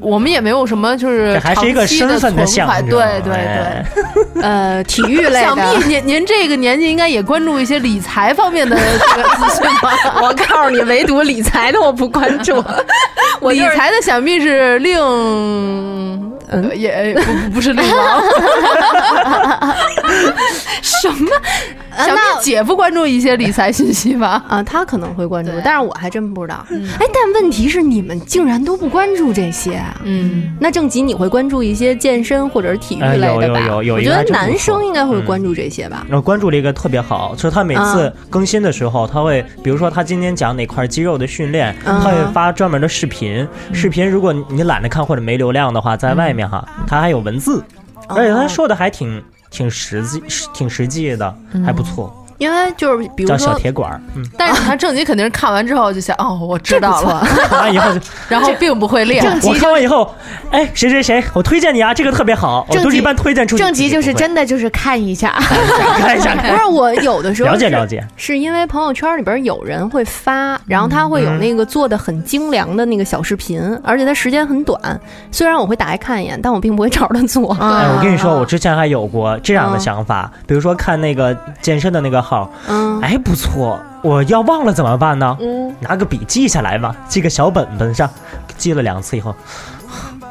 [0.00, 2.88] 我们也没有什么，就是还是一个身份的象征。
[2.88, 5.40] 对对对，呃， 体育类的。
[5.40, 9.92] 想必您您 这个年纪应该也关注一些理财方面的这个资讯吧？
[10.22, 12.64] 我告诉你，唯独理财的我不关注。
[13.40, 14.98] 我理财的想必是另，
[16.50, 17.14] 嗯，也
[17.48, 18.22] 不不是另王。
[20.82, 21.30] 什么？
[21.96, 24.42] 想必姐夫关注一些理财信息吧？
[24.48, 26.64] 啊，他可能会关注，但是我还真不知道。
[26.70, 29.80] 哎，但问题是你们竟然都不关注这些。
[30.04, 33.60] 嗯，那正吉你会关注一些健身或者是体育类的吧？
[33.60, 33.94] 有有有有。
[33.96, 36.06] 我觉得男生应该会关注这些吧。
[36.08, 43.46] 然后关注了一个特别好，就是他每次更新的时候，他会比如说他今天讲哪块肌肉的训练，他会发专门的视频。
[43.74, 47.64] 视频如果你懒得看或者没流量的话，在外面哈，他还有文字，
[48.08, 49.22] 而且他说的还挺。
[49.52, 50.22] 挺实际，
[50.54, 52.19] 挺实际的，还不错。
[52.40, 58.00] 因为就是比如说小铁管，嗯，但是他正极肯定是看完之后就想，哦，我知道了，看完以后就，
[58.30, 59.22] 然后并不会练。
[59.42, 60.10] 我看完以后，
[60.50, 63.62] 哎，谁谁谁，我推荐你啊，这个特别好，我都一般推荐出去。
[63.62, 65.32] 正极就是真的就是看一下，
[66.00, 66.34] 看一下。
[66.34, 74.80] 不是我有的时候了解了解，是因为朋友圈里边有人会发，然后他会有那个做的很精良的那个小视频，而且它时间很短。
[75.30, 77.54] 虽然我会打开看一眼，但我并不会照着做。
[77.60, 83.16] 哎，我跟你说，我之前还有过这样的想法，比如说看那个健身的那个号，嗯，哎。
[83.22, 85.36] 不错，我要忘了怎么办呢？
[85.40, 88.08] 嗯，拿个笔记下来吧，记个小本本上，
[88.56, 89.34] 记了两次以后。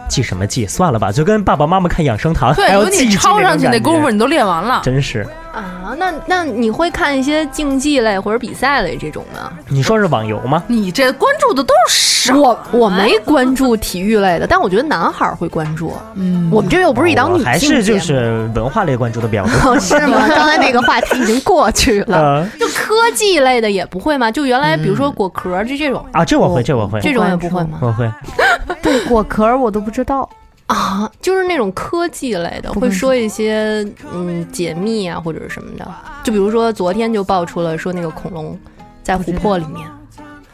[0.10, 0.66] 记什么记？
[0.66, 5.96] 算了吧，就跟爸爸妈妈看养生堂，对，有你抄上去那功夫，你都练完了，真是啊。
[5.98, 9.52] 那那你会看一些竞技类或者比赛类这种吗？
[9.68, 10.64] 你说是网游吗？
[10.68, 15.94] 你这关注的都是我，我没关注体育类的，但我觉得男孩会关注。
[16.16, 20.26] 嗯，我们这又不是一档女性还是就是文化类关注的比较多，是吗？
[20.30, 22.48] 刚才那个话题已经过去了。
[22.60, 24.30] 就科技类的也不会吗？
[24.32, 27.80] 就原来比如说果壳就这种啊，这我会，这我会，这种也不会吗？
[27.82, 28.10] 我会。
[28.82, 30.28] 对果壳我都不知道
[30.70, 35.86] 啊，就是那种科技类的，会说一些嗯解密啊或者是什么的。
[36.24, 38.58] 就比如说昨天就爆出了说那个恐龙
[39.02, 39.88] 在琥珀里面，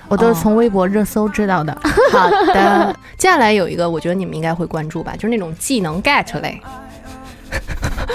[0.07, 1.77] 我都是从微博热搜知道的。
[2.13, 6.61] 好的，接下来有一个我觉得你们应该会关注吧，就是那种技能 get 类。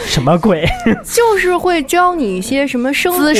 [0.06, 0.66] 什么鬼？
[1.04, 3.32] 就是会教你一些什么生活。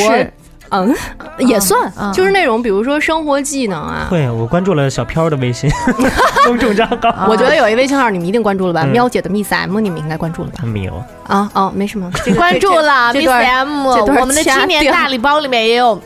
[0.71, 0.95] 嗯，
[1.39, 4.07] 也算，就是那种比如说生活技能啊。
[4.11, 5.71] 会，我关注了小飘的微信
[6.47, 7.27] 公众账号。
[7.29, 8.85] 我觉得有一微信号你们一定关注了吧？
[8.85, 10.65] 喵姐的 Miss M，你们应该关注了吧？
[10.65, 11.03] 没有。
[11.27, 13.87] 啊哦，没什么，关注了 Miss M。
[13.87, 16.01] 我们的青年大礼包里面也有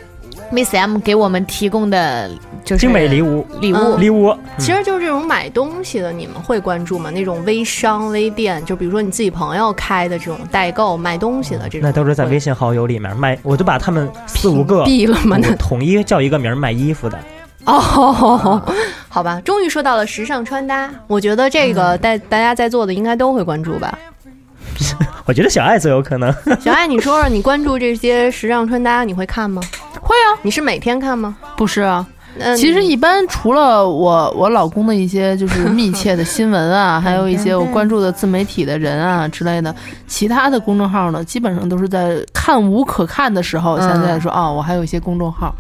[0.55, 2.31] Miss M 给我们提供的。
[2.65, 7.11] 就是精美礼物，礼物，礼物，其实就是这种买东西的，你们会关注吗？
[7.11, 15.37] 那种微商、微店，就比如说你自己朋友开的这种代购卖东西的这种，那都是在微信好友里面卖，我就把他们四五个毙了吗？
[15.59, 17.19] 统一叫一个名儿卖衣服的。
[17.67, 18.63] 哦，
[19.11, 23.99] 好吧，终于说到了时尚穿搭，我觉得这个大大家在座的应该都会关注吧。
[25.27, 26.33] 我觉得小爱最有可能。
[26.61, 29.63] 小爱，你说说，你关注这些时尚穿搭，你会看吗？
[30.01, 30.39] 会啊。
[30.43, 31.37] 你是每天看吗？
[31.57, 32.07] 不是啊。
[32.57, 39.73] 其实一般除了我我老公的一些就是密切的新闻啊， 还有一些我关注的自媒体的人啊之类的，
[40.09, 45.55] 其他的公众号呢，基本上都是在看无可看的时候，现在说哦，我还有一些公众号，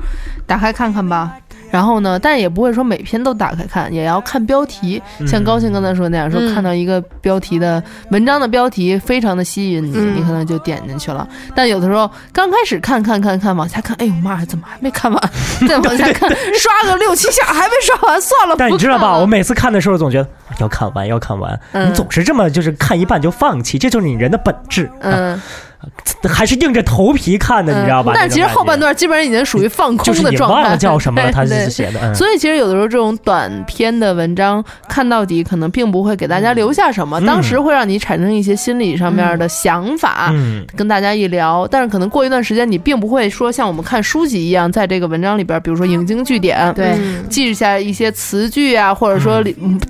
[0.48, 1.36] 打开看看吧。
[1.74, 5.02] 然后呢，但也不会说每篇都打开看，也要看标题。
[5.26, 11.26] 像高兴刚才说那样，说看到一个标题的文章的标题非常的吸引你，你可能就点进去了。
[11.52, 15.30] 但有的时候刚开始看看看看往下看，哎呦妈呀，怎么还没看完？
[15.68, 18.54] 再往下看，刷个六七下还没刷完，算了。
[18.56, 19.18] 但你知道吧？
[19.18, 20.28] 我每次看的时候总觉得
[20.60, 21.58] 要看完，要看完。
[21.72, 24.88] 你总是这么就是看一半就放弃，这就是你人的本质。
[25.00, 25.42] 嗯。
[26.28, 28.12] 还是硬着头皮看的，你知道吧？
[28.14, 30.62] 但其实后半段基本上已经属于放空的状态。
[30.62, 32.14] 忘了叫什么， 他是写的。
[32.14, 37.20] 所以其实有的时候这种短篇的文章看到底，可能并不会给大家留下什么。
[37.26, 40.32] 当时会让你产生一些心理上面的想法，
[40.76, 41.68] 跟大家一聊。
[41.70, 46.96] 但是可能过一段时间，你并不会说像我们看书籍一样，在这个文章里边，比如说引经据典，对，
[47.28, 49.42] 记下一些词句啊，或者说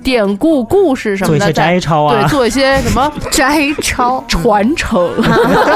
[0.03, 5.09] 典故、故事什么的，做一些摘抄啊，对，做一些什么 摘抄、传承。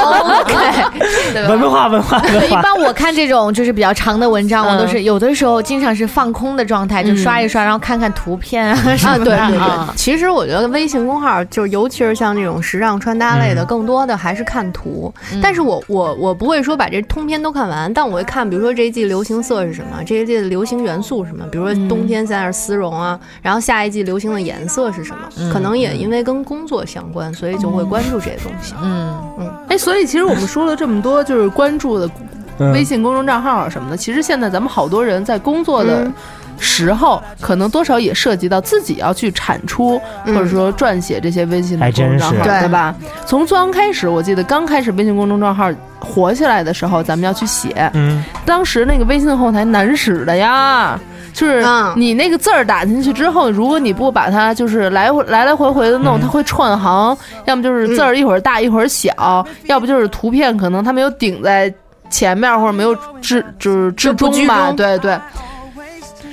[0.09, 2.45] OK，文化文化文化。
[2.45, 9.25] 一般我看这种就是比较长的文章，我都是有的时候经常是放空的状态，就刷一刷，然后看看图片啊什么的。
[9.25, 9.95] 对对对。
[9.95, 15.13] 其实我觉得微信公号就尤其是像这种时尚穿搭类的，更多的还是看图。
[15.41, 28.73] 但是我我我不会说把这通篇都看完，但我会看，比如说这一季流行色是什么，这一季的流行元素是什么，比如说冬天现在是丝绒啊，然后下一季流行的颜色是什么，可能也因为跟工作相关，所以就会关注这些东西。
[28.81, 29.49] 嗯嗯。
[29.69, 32.09] 哎，所以其实我们说了这么多，就是关注的
[32.73, 33.97] 微信公众账号啊什么的。
[33.97, 36.11] 其实现在咱们好多人在工作的
[36.57, 42.93] 时候，可能多少也涉及到自己要去产出，或者说撰写这些微信的公众账号，对吧？
[43.25, 47.89] 从最刚开始，我记得刚开始微信公众账号火起来的时候，咱们要去写。
[47.93, 50.99] 嗯，当时那个微信后台难使的呀。
[51.39, 51.63] 就是
[51.95, 61.73] 你那个字儿打进去之后，如果你不把它就是来回来来回回的弄，它会串行，要么就是字儿一会儿大一会儿小，要不就是图片可能它没有顶在
[62.09, 65.17] 前面或者没有置就是置中吧，对对，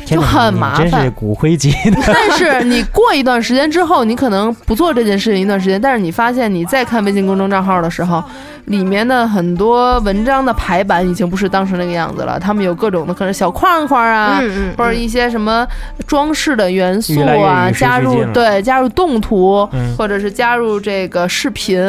[0.04, 0.90] 就很麻烦。
[0.90, 2.00] 真是骨灰级的。
[2.06, 8.24] 但是你过一段时间之后，你可能不做这件事情一段时间，但是你发现你再看微信公众账号的时候。
[8.66, 14.40] 里面的很多文章的排版已经不是当时那个样子了，他们有各种的可能小框框啊，
[14.76, 15.66] 或者一些什么
[16.06, 21.80] 装饰的元素啊，加入对加入动图，或者是加入这个视频，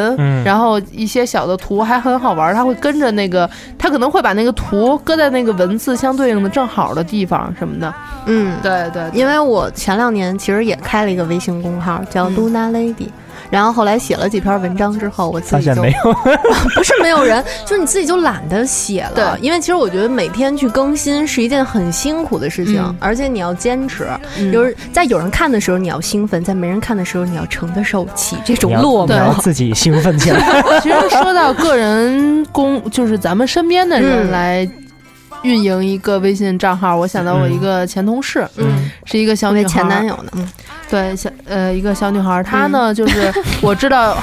[0.44, 7.92] 然后一些小的图还很好玩，它会跟着那个，它可能会把那个图搁在那个文字相对应的正好的地方什么的。
[8.26, 13.08] 嗯，对对，因为我前两年其实也开了一个微信公号，叫 Luna Lady。
[13.50, 16.12] 然后后来写了几篇文章之后，我自己就没有，
[16.74, 19.12] 不是没有人， 就是你自己就懒得写了。
[19.14, 24.08] 对，因为其实我觉得每天去更新是一件很辛苦的事情，而且你要坚持，
[24.52, 30.62] 就是在有人看的时候你要兴奋，在没人看的时候你要承得受起这种落寞，自己兴奋起来。
[30.82, 34.68] 其实说到个人公，就是咱们身边的人来。
[35.44, 40.48] 运营一个微信账号，我想到我一个前同事，嗯，是一个小女孩，前男友呢，嗯，
[40.88, 44.16] 对，小呃一个小女孩，她呢就是 我知道。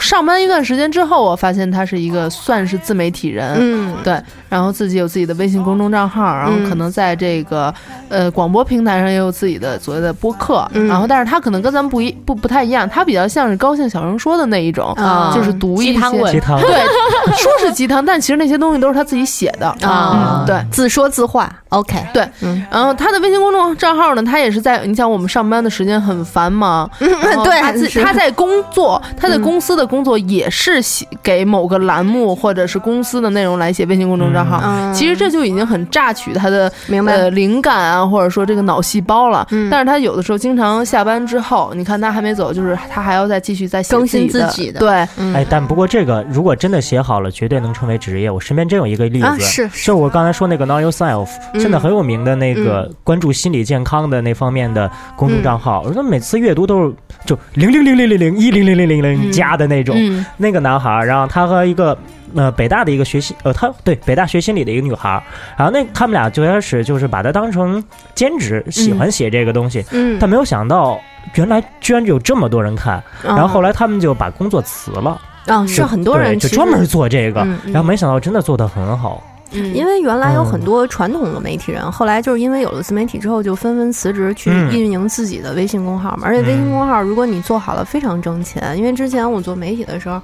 [0.00, 4.20] 上班一段时间之后，我发现她是一个算是自媒体人，嗯，对，
[4.54, 7.72] 然后自己有自己的微信公众账号，然后可能在这个
[8.08, 14.94] 呃广播平台上也有自己的所谓的播客，然后但是他可能跟咱们不一不不太一样，他比较像是高兴小声说的那一种，
[15.34, 16.84] 就是读一些鸡汤，对，
[17.36, 19.68] 说是鸡汤，但其实那些东西都是他自己写的。
[19.88, 22.28] 啊，对，自说自话，OK，对，
[22.70, 29.84] 然后他的微信公众账号呢，他也是在你想我们上班的时间很繁忙， 对，他自他在工作，他在公司的。
[29.94, 36.70] 工作也是写给某个栏目或者是公司的内容来写微信公众账号，其实这就已经很榨取他的
[37.06, 39.46] 呃灵感啊，或者说这个脑细胞了。
[39.70, 44.80] 但是他有的时候经常下班之后，你看他还没走，就是他还要再继续再更新自己的。
[44.80, 44.90] 对，
[45.34, 48.30] 哎，但不过这个如果真的写好了，绝对能成为职业。
[48.30, 59.96] 我身边真有一个例子，是就我刚才说那个 Know Yourself，现在很有名的那个关注心理健康的那方面的公众账号，我说每次阅读都是就零零零零零零一零零零零零加的那种。
[60.36, 61.96] 那个男孩，然后他和一个
[62.34, 65.22] 呃北大的一个学习呃，他对北大学心理的一个女孩，
[65.56, 67.82] 然后那他们俩最开始就是把他当成
[68.14, 71.00] 兼职，喜欢写这个东西，嗯，但没有想到
[71.34, 79.22] 原来居然有这么多人看，然后后来他们就把工作辞了，啊，是很多人就专门做这个，然后没想到真的做的很好。
[79.52, 86.22] 因为原来有很多传统的媒体人，后来就是因为有了自媒体之后，就纷纷辞职去运营自己的微信公号嘛。
[86.26, 88.76] 而且微信公号，如果你做好了，非常挣钱。
[88.76, 90.20] 因为之前我做媒体的时候。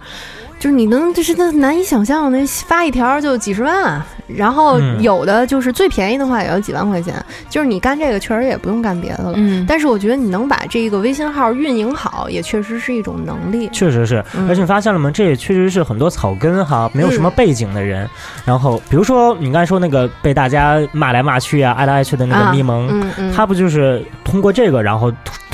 [0.61, 7.15] 就是你能，就是那难以想象那，发一条就几十万，然后有的就是最便宜的话也要几万块钱。
[7.49, 9.33] 就是你干这个确实也不用干别的了。
[9.37, 13.71] 嗯，但是我觉得你能把这个微信号运营好，也确实是一种能力。
[13.73, 15.11] 确实是，而且你发现了吗？
[15.11, 18.07] 这也确实是很多草根哈，没有什么背景的人。
[18.45, 23.03] 然后比如说你刚才说那个被大家骂来骂去啊、爱来爱去的那个咪蒙，
[23.35, 25.11] 他不就是通过这个然后。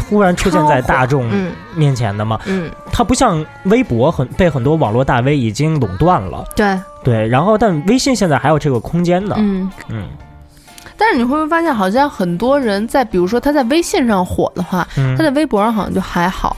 [0.09, 1.28] 突然出现在大众
[1.74, 6.78] 面前的嘛，嗯，它不像微博很被很多网络大 V 已经垄断了，对。
[7.02, 9.70] 对，然后但微信现在还有这个空间呢，嗯。
[9.88, 10.09] 嗯，
[10.96, 14.86] 但是你会不会发现，好像很多人在比如说他在微信上火的话，
[15.16, 16.57] 他在微博上好像就还好。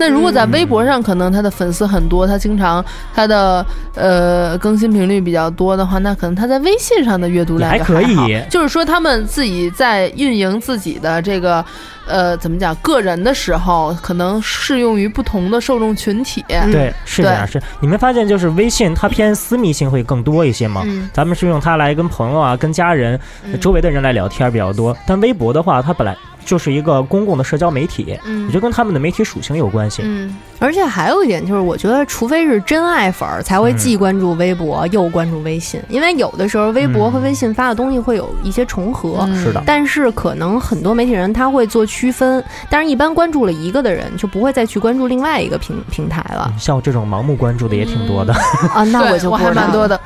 [0.00, 2.82] 那如果在微博上，可能他的粉丝很多，他经常
[3.14, 8.42] 他的呃更新频率比较多的话，那可能他在微信上的阅读量还可以。
[8.48, 11.62] 就是说，他们自己在运营自己的这个
[12.06, 16.42] 呃怎么讲个人的时候，可能适用于不同的受众群体。
[16.48, 17.46] 对，是这样。
[17.46, 20.82] 是你没发现，就是微信它偏私密性会更多一些吗？
[21.12, 23.20] 咱们是用它来跟朋友啊、跟家人、
[23.60, 24.96] 周围的人来聊天比较多。
[25.06, 26.16] 但微博的话，它本来。
[26.44, 46.52] 就是一个公共的社交媒体，嗯，我觉得跟他们的媒体属性有关系，嗯，而且还有一点就是，我觉得除非是真爱粉儿才会既关注微博又关注微信，因为有的时候微博和微信发的东西会有一些重合，是的，但是可能很多媒体人他会做区分，但是一般关注了一个的人就不会再去关注另外一个平平台了。
[46.58, 48.32] 像我这种盲目关注的也挺多的。
[48.74, 50.00] 啊，那我就 我还蛮多的。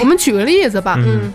[0.00, 1.32] 我们举个例子吧，嗯。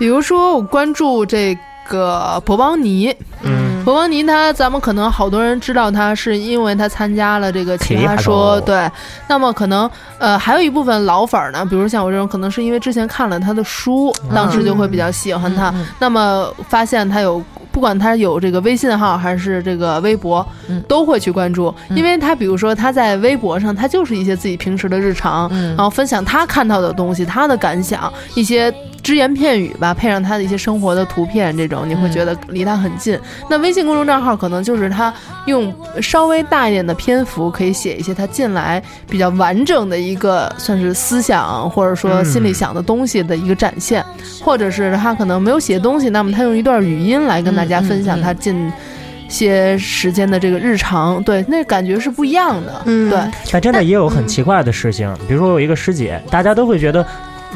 [0.00, 1.54] 比如说，我关注这
[1.86, 8.90] 个博邦尼，嗯，博邦尼他，咱们可能好多人知道他，是因为他参加了这个奇葩说，对。
[9.28, 9.88] 那么可能，
[10.18, 15.70] 呃，还有一部分老粉儿呢，比如像我这种，可能是因为之前看了他的书，当时就会比较喜欢他。
[15.98, 17.42] 那么发现他有。
[17.72, 20.44] 不管他有这个微信号还是这个微博，
[20.88, 33.16] 都会去关注，因为他比如说他在微博上，他就是一些自己平时的日常，然后分享他看到的东西，他的感想，一些只言片语吧，配上他的一些生活的图片，这种你会觉得离他很近。
[33.48, 35.14] 那微信公众账号可能就是他
[35.46, 44.04] 用稍微大一点的篇幅，可以写一些他近来比较完整的一个算是思想或者说心里想的东西的一个展现，
[44.42, 47.59] 或者是他可能没有写东西，那么他用一段语音来跟。
[47.59, 48.72] 大家分享他近
[49.28, 52.82] 些时间的这个日常，对，那感觉是不一样的。
[52.86, 53.18] 嗯，对。
[53.52, 57.06] 但真的也有很奇怪的事情，比如说有一个师姐，大家都会觉得，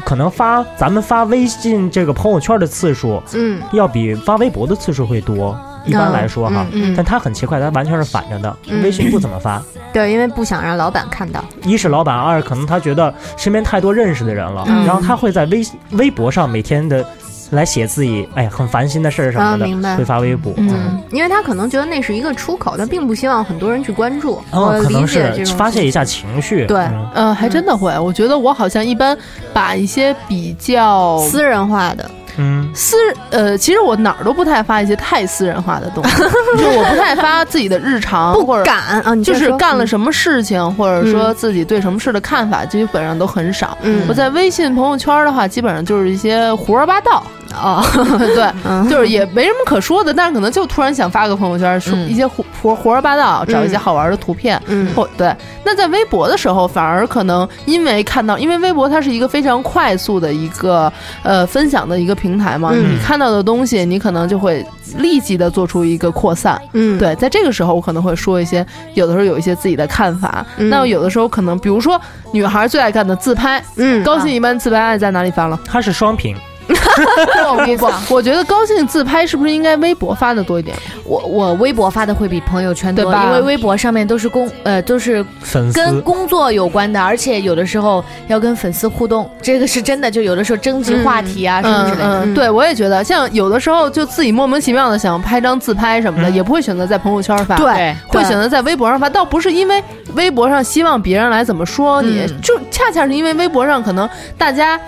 [0.05, 5.57] 可能发咱们发微信这个朋友圈的次数，嗯，要比发微博的次数会多。
[5.85, 8.57] 一般来说哈，但他很奇怪，他完全是反着的。
[8.81, 9.61] 微信不怎么发，
[9.93, 11.45] 对，因为不想让老板看到。
[11.61, 17.05] 一是老板，二可能他觉得身边太多认识的人了，然后他会在微微博上每天的。
[17.51, 20.53] 来写自己哎很烦心的事儿什么的，会发微博。
[20.57, 24.41] 嗯，因为他可能觉得那是一个出口，他并不希望很多人去关注。
[24.51, 26.65] 哦，可能是发泄一下情绪。
[26.65, 27.97] 对，嗯，还真的会。
[27.99, 29.17] 我觉得我好像一般
[29.53, 32.09] 把一些比较私人化的。
[32.37, 32.95] 嗯，私
[33.29, 36.17] 呃，其实我哪儿都不太发一些太私人化的东西，
[36.57, 43.77] 就我不太发自己的日常，不敢啊，就是干了什么事情，或者说自己对什么事的看法，基本上都很少。
[44.07, 47.23] 我在微信朋友圈的话，基本上就是一些胡说八道。
[47.53, 47.83] 啊，
[48.17, 54.61] 对，就是也没什么可说的，但是可能就突然想发个朋友圈，说一些胡胡胡说八道，找一些好玩的图片。
[54.67, 55.33] 嗯，或对。
[55.63, 60.91] 那在微博的时候，反而可能因为看到，因为微博它是一个非常快速的一个
[61.23, 64.65] 呃分享的一个平台嘛，你看到的东西，你可能就会
[64.97, 66.61] 立即的做出一个扩散。
[66.73, 70.45] 嗯，对，在这个时候，我可能会说一些，有的时候有一些自己的看法。
[70.57, 71.99] 那有的时候可能，比如说
[72.31, 75.59] 女孩最爱干的自拍，嗯，高兴一般自拍爱在哪里发了？
[75.65, 76.35] 它是双屏。
[76.67, 76.73] 不
[77.77, 80.75] 不不， 我觉得高兴自拍是不是应该微博发的多一点？
[81.03, 90.09] 我我微博发的会比朋友圈多，因为微博上面都是工呃都是粉丝跟工作有关的，而且有的时候要跟粉丝互动，这个是真的。
[90.09, 92.33] 就有的时候征集话题啊什么之类的。
[92.33, 99.09] 对，我也觉得，像有的时候就自己莫名其妙的想拍张自拍什么的，也不会选择在朋友圈发，对，会选择在微博上发。
[99.09, 104.79] 倒不是因为微博上希望别人来怎么说你，就恰恰是因为微博上可能大家。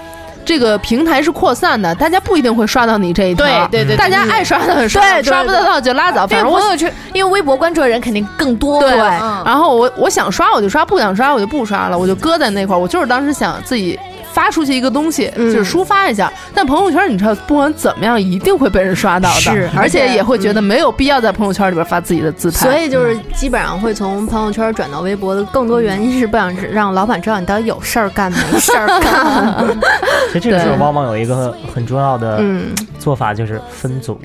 [0.48, 3.46] 这个平台是扩散的，大家不一定会刷到你这一条。
[3.46, 6.26] 对对对，大家爱刷的刷，刷不得到就拉倒。
[6.26, 8.80] 反正朋友圈，因为微博关注的人肯定更多。
[8.80, 12.80] 对，然后我我想刷我就刷，不想刷我就不刷了，我就搁在那块儿。
[12.80, 14.00] 我就是当时想自己。
[14.38, 16.32] 发出去一个东西，就是抒发一下。
[16.54, 22.60] 但朋友圈，你知道，不管怎么样，一定会被人刷到的，是，而且也会觉得没有必要在朋友圈里边发自己的自拍。
[22.60, 29.76] 所以就是基本上会从朋友圈转到微博的更多原因是不想让老板知道你到底有事儿干没事儿干。
[30.28, 32.40] 其实这个时候往往有一个很重要的
[33.00, 34.22] 做法，就是分组。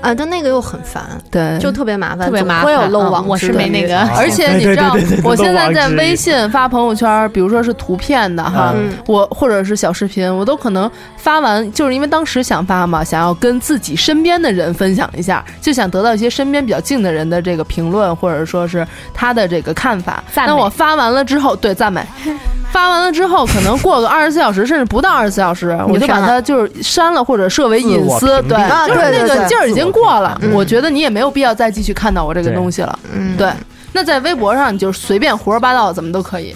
[0.00, 3.26] 啊，但那个又很烦，对，就特别麻烦，特别麻烦，会有漏网。
[3.26, 8.74] 我是没那个，而且 你知道，我现在在微信发朋友圈，比如说是图片的哈，
[9.06, 20.22] 我或者是小视频，我都可能发完，就是因为当时想发嘛，想要跟自己身边的人分享一下，就想得到一些身边比较近的人的这个评论，或者说是他的这个看法。
[20.34, 22.04] 那我发完了之后，对赞美，
[22.76, 29.86] 发完了之后，可能过个二十四小时，甚至不到二十四小时，我就把它就是删了或者设为隐私，对，就是那个劲儿已经。
[29.90, 32.98] 过了，我觉得你也没有必要再继续看到我这个东西了。
[33.14, 33.50] 嗯，对。
[33.92, 36.54] 那在微博上，你就随便胡说八道，怎么都可以。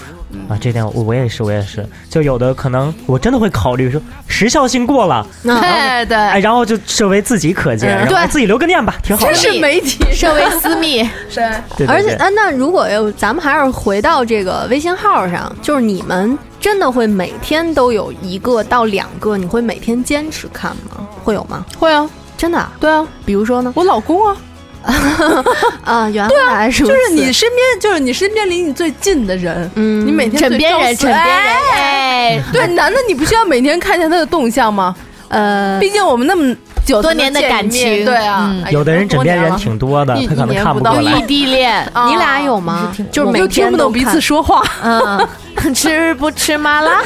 [0.48, 1.86] 啊，这点我我也是，我也是。
[2.08, 9.26] 就有的可能，我真的会考虑说时效性过了， 对对，哎，然后就设为自己可见，对，自己留个念吧，挺好。
[9.26, 11.40] 这是媒体设为私密， 是。
[11.86, 21.06] 而且，那如果咱们还是回到这个微信号上，就是你们真的会每天都有一个到两个，你会每天坚持看吗？
[21.22, 21.64] 会有吗？
[21.78, 22.08] 会啊。
[22.36, 22.66] 真的？
[22.80, 23.70] 对啊，比如说呢？
[23.76, 24.34] 我老公啊，
[25.84, 34.94] 啊，原来是，就是你身边，就是你身边离你最近的人，嗯，你每天枕边人，枕边人，哎，对，男的你不需要每天看见他的动向吗？
[35.30, 36.54] 呃，毕竟我们那么
[36.84, 41.00] 久多年的感情，对啊，有的人枕边人挺多的，他可能看不到来。
[41.00, 42.92] 异地恋，你俩有吗？
[43.10, 45.26] 就是每天不懂彼此说话，嗯。
[45.74, 47.00] 吃不吃麻辣？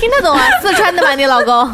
[0.00, 0.42] 听得懂啊？
[0.62, 1.70] 四川的吧，你老公？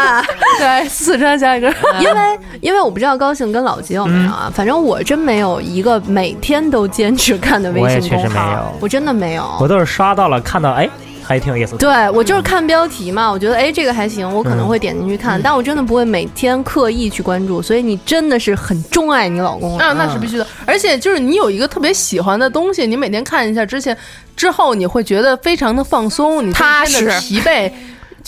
[0.58, 1.68] 对，四川下一个。
[2.00, 4.50] 因为因为我不知道高兴跟老吉有没有啊？
[4.54, 9.44] 反正我真没有一个每天都坚持看的微信公号，我真的没有。
[9.60, 10.88] 我都是刷到了，看到哎。
[11.26, 11.78] 还挺有意思的。
[11.78, 17.60] 对我就是看标题嘛，我觉得哎这个还行，我可能会点进去看，但我真的不会每天刻意去关注。
[17.60, 20.46] 所以你真的是很钟爱你老公啊，那是必须的。
[20.64, 23.96] 而且就是你有一个特别喜欢的东西，你每天看一下之前
[24.36, 27.70] 之后，你会觉得非常的放松，你踏实疲惫。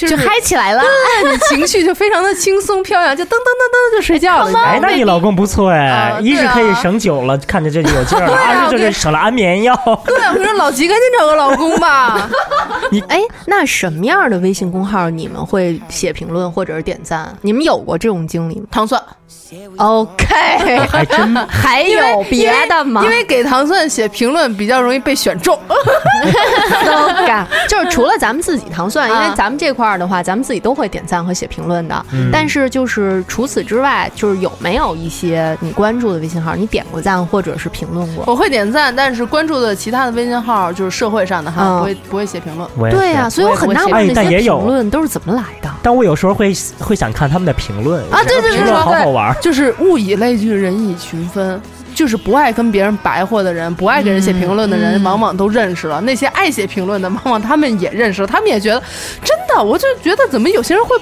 [0.06, 0.82] 就嗨起来了，
[1.30, 4.58] 你情绪就非常的轻松飘扬，就噔噔噔噔就睡觉了。
[4.60, 9.74] 哎，那你老公不错哎，一是可以省酒了，看着就有劲儿了；二是就是省了安眠药。
[10.06, 12.28] 对，我说老吉赶紧找个老公吧。
[12.90, 17.36] 你哎，那什么样的微信公号你们会写评论或者是点赞？
[17.42, 18.66] 你们有过这种经历吗？
[18.70, 19.02] 糖蒜。
[19.78, 23.02] OK，还真 还有别的吗？
[23.02, 25.58] 因为给糖蒜写评论比较容易被选中。
[27.66, 32.04] 就是除了咱们自己糖蒜，因为咱们这块儿的话，咱们自己都会点赞和写评论的。
[32.32, 38.24] 但是就是除此之外，就是有没有一些你关注的微信号，你点过赞或者是评论过？
[38.26, 42.90] 我会点赞，但是关注的其他的微信号就是社会上的哈，不会不会写评论。
[42.90, 45.70] 对呀，所以我很纳闷那些评论都是怎么来的。
[45.82, 49.34] 但我有时候会会想看他们的评论啊，对对对，好好玩。
[49.40, 51.60] 就是物以类聚，人以群分。
[51.98, 56.00] 就是不爱跟别人白活的人，不爱给人写评论的人，往往都认识了。
[56.02, 58.28] 那些爱写评论的，往往他们也认识了。
[58.28, 58.80] 他们也觉得，
[59.24, 60.96] 真的，我就觉得，怎么有些人会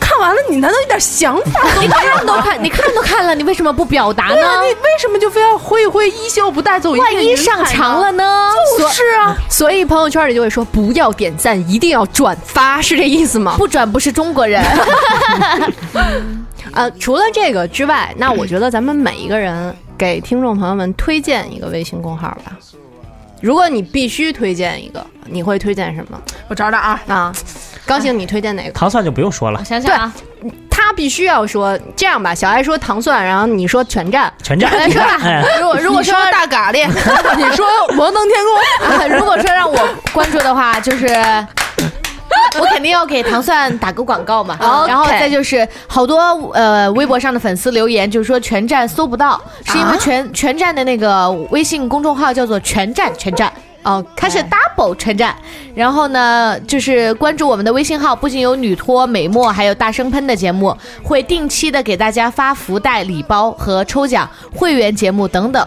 [0.00, 1.90] 看完了，你难道一点想法都没有？
[1.90, 4.62] 你看都看，你看都看了，你为什么不表达呢？
[4.62, 8.48] 你为什么就非要挥一挥衣袖，不带走一万一上墙了呢？
[8.78, 13.56] 就是啊，所以朋友圈里就会说，不要点赞，一定要转发，是这意思吗？
[13.58, 14.64] 不转不是中国人。
[16.72, 19.76] 呃，除了这个之外，那我觉得咱们每一个人。
[19.98, 22.56] 给听众朋友们推荐一个微信公号吧。
[23.40, 26.20] 如果你必须推荐一个，你会推荐什么？
[26.48, 27.32] 我找找啊啊！
[27.84, 28.70] 高兴，你推荐哪个？
[28.72, 29.58] 糖蒜就不用说了。
[29.60, 30.12] 我想想啊，
[30.70, 32.34] 他必须要说这样吧。
[32.34, 34.70] 小爱说糖蒜，然后你说全站，全站。
[34.76, 35.18] 来说吧
[35.60, 36.86] 如果如果说大咖喱，
[37.36, 39.08] 你说摩登天空。
[39.18, 41.06] 如果说让我关注的话，就是。
[42.60, 44.56] 我肯定要给糖蒜打个广告嘛，
[44.88, 46.18] 然后再就是好多
[46.52, 53.52] 呃微博上的粉丝留言，就是说全站搜不到，是因为全全站的那个微信公众号叫做全站全站
[53.82, 55.36] 哦，它是 double 全站。
[55.74, 65.66] 然后呢，就是关注我们的微信号，不仅有女托、美墨，还有大声喷的节目，会定期的给大家发福袋、礼包和抽奖会员节目等等，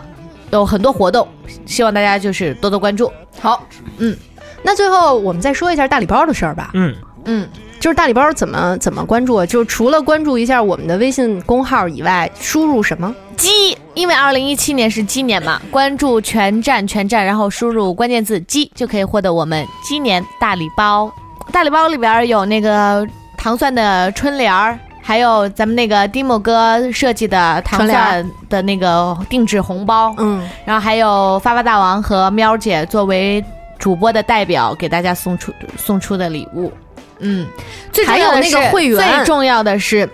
[0.52, 1.28] 有很多活动，
[1.66, 3.12] 希望大家就是多多关注。
[3.40, 3.64] 好，
[4.00, 4.18] 嗯。
[4.64, 6.72] 那最后我们再说一下大礼包的事儿吧。
[6.74, 6.96] 嗯
[7.26, 7.48] 嗯，
[7.80, 9.46] 就是大礼包怎么怎么关注？
[9.46, 13.78] 就除了关注一下我们的微信公号以外，输入什么鸡？
[13.94, 21.12] 因为二零一七年是鸡年嘛，关注全站全站，然后输入关键字鸡，就可以获得我们鸡年大礼包。
[21.52, 23.08] 大礼包里边有那个
[23.38, 30.16] 糖蒜的春联儿，还有咱们那个丁某哥设计的糖蒜的那个定制红包。
[30.18, 33.44] 嗯，然后还有发发大王和喵姐作为。
[33.82, 36.72] 主播的代表给大家送出送出的礼物。
[37.20, 37.46] 嗯，
[37.92, 40.08] 最重还有要的是那个会员最重要的是，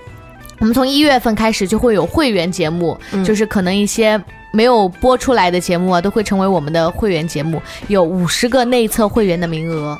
[0.57, 4.20] 我们从一月份开始就会有会员节目，嗯就是可能一些。
[4.53, 9.95] 没有播出来的节目啊，都会成为我们的会员节目，有五十个内测会员的名额。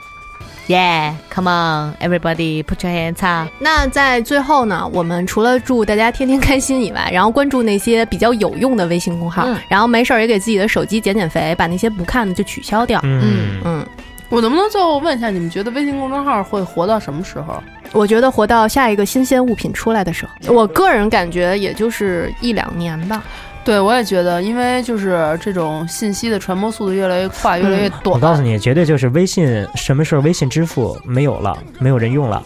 [0.68, 3.50] Yeah，come on everybody put your hands up。
[3.58, 13.00] 那在最后呢，我们除了祝大家天天开心以外，然后关注那些比较有用的微信公号，嗯然后没事儿也给自己的手机减减肥，把那些不看的就取消掉。
[13.04, 13.86] 嗯嗯，
[14.28, 17.64] 我能不能最后问一下，你们觉得微信公众号会活到什么时候？
[17.94, 23.24] 我觉得活到下一个新鲜物品出来的时候，我个人感觉也就是一两年吧。
[23.68, 28.16] 对，我也觉得，因为就是这种信息的传播速度越来越快，越来越短。
[28.16, 32.42] 我告诉你，绝对就是微信什么时候微信支付没有了，没有人用了，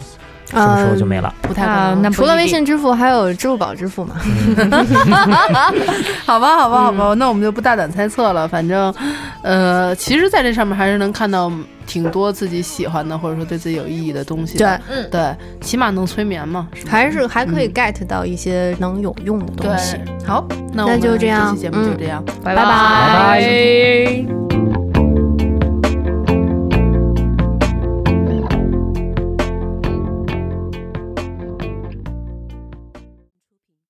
[0.60, 1.34] 什么时候就没了。
[1.42, 2.02] 不太可啊能。
[2.04, 4.16] 那不除了微信支付，还有支付宝支付嘛？
[6.26, 8.48] 好吧，好吧，好吧，那我们就不大胆猜测了。
[8.48, 8.94] 反正，
[9.42, 11.52] 呃，其实在这上面还是能看到
[11.86, 14.68] 挺多自己喜欢的，或者说对自己有意义的东西对。
[14.90, 19.98] 嗯对，起码能催眠嘛，还是还可以 get 到一些能有用的东西。
[19.98, 20.28] 对。
[20.28, 24.81] 好，那我那们就这样这期节目就嗯这样，拜拜拜拜拜。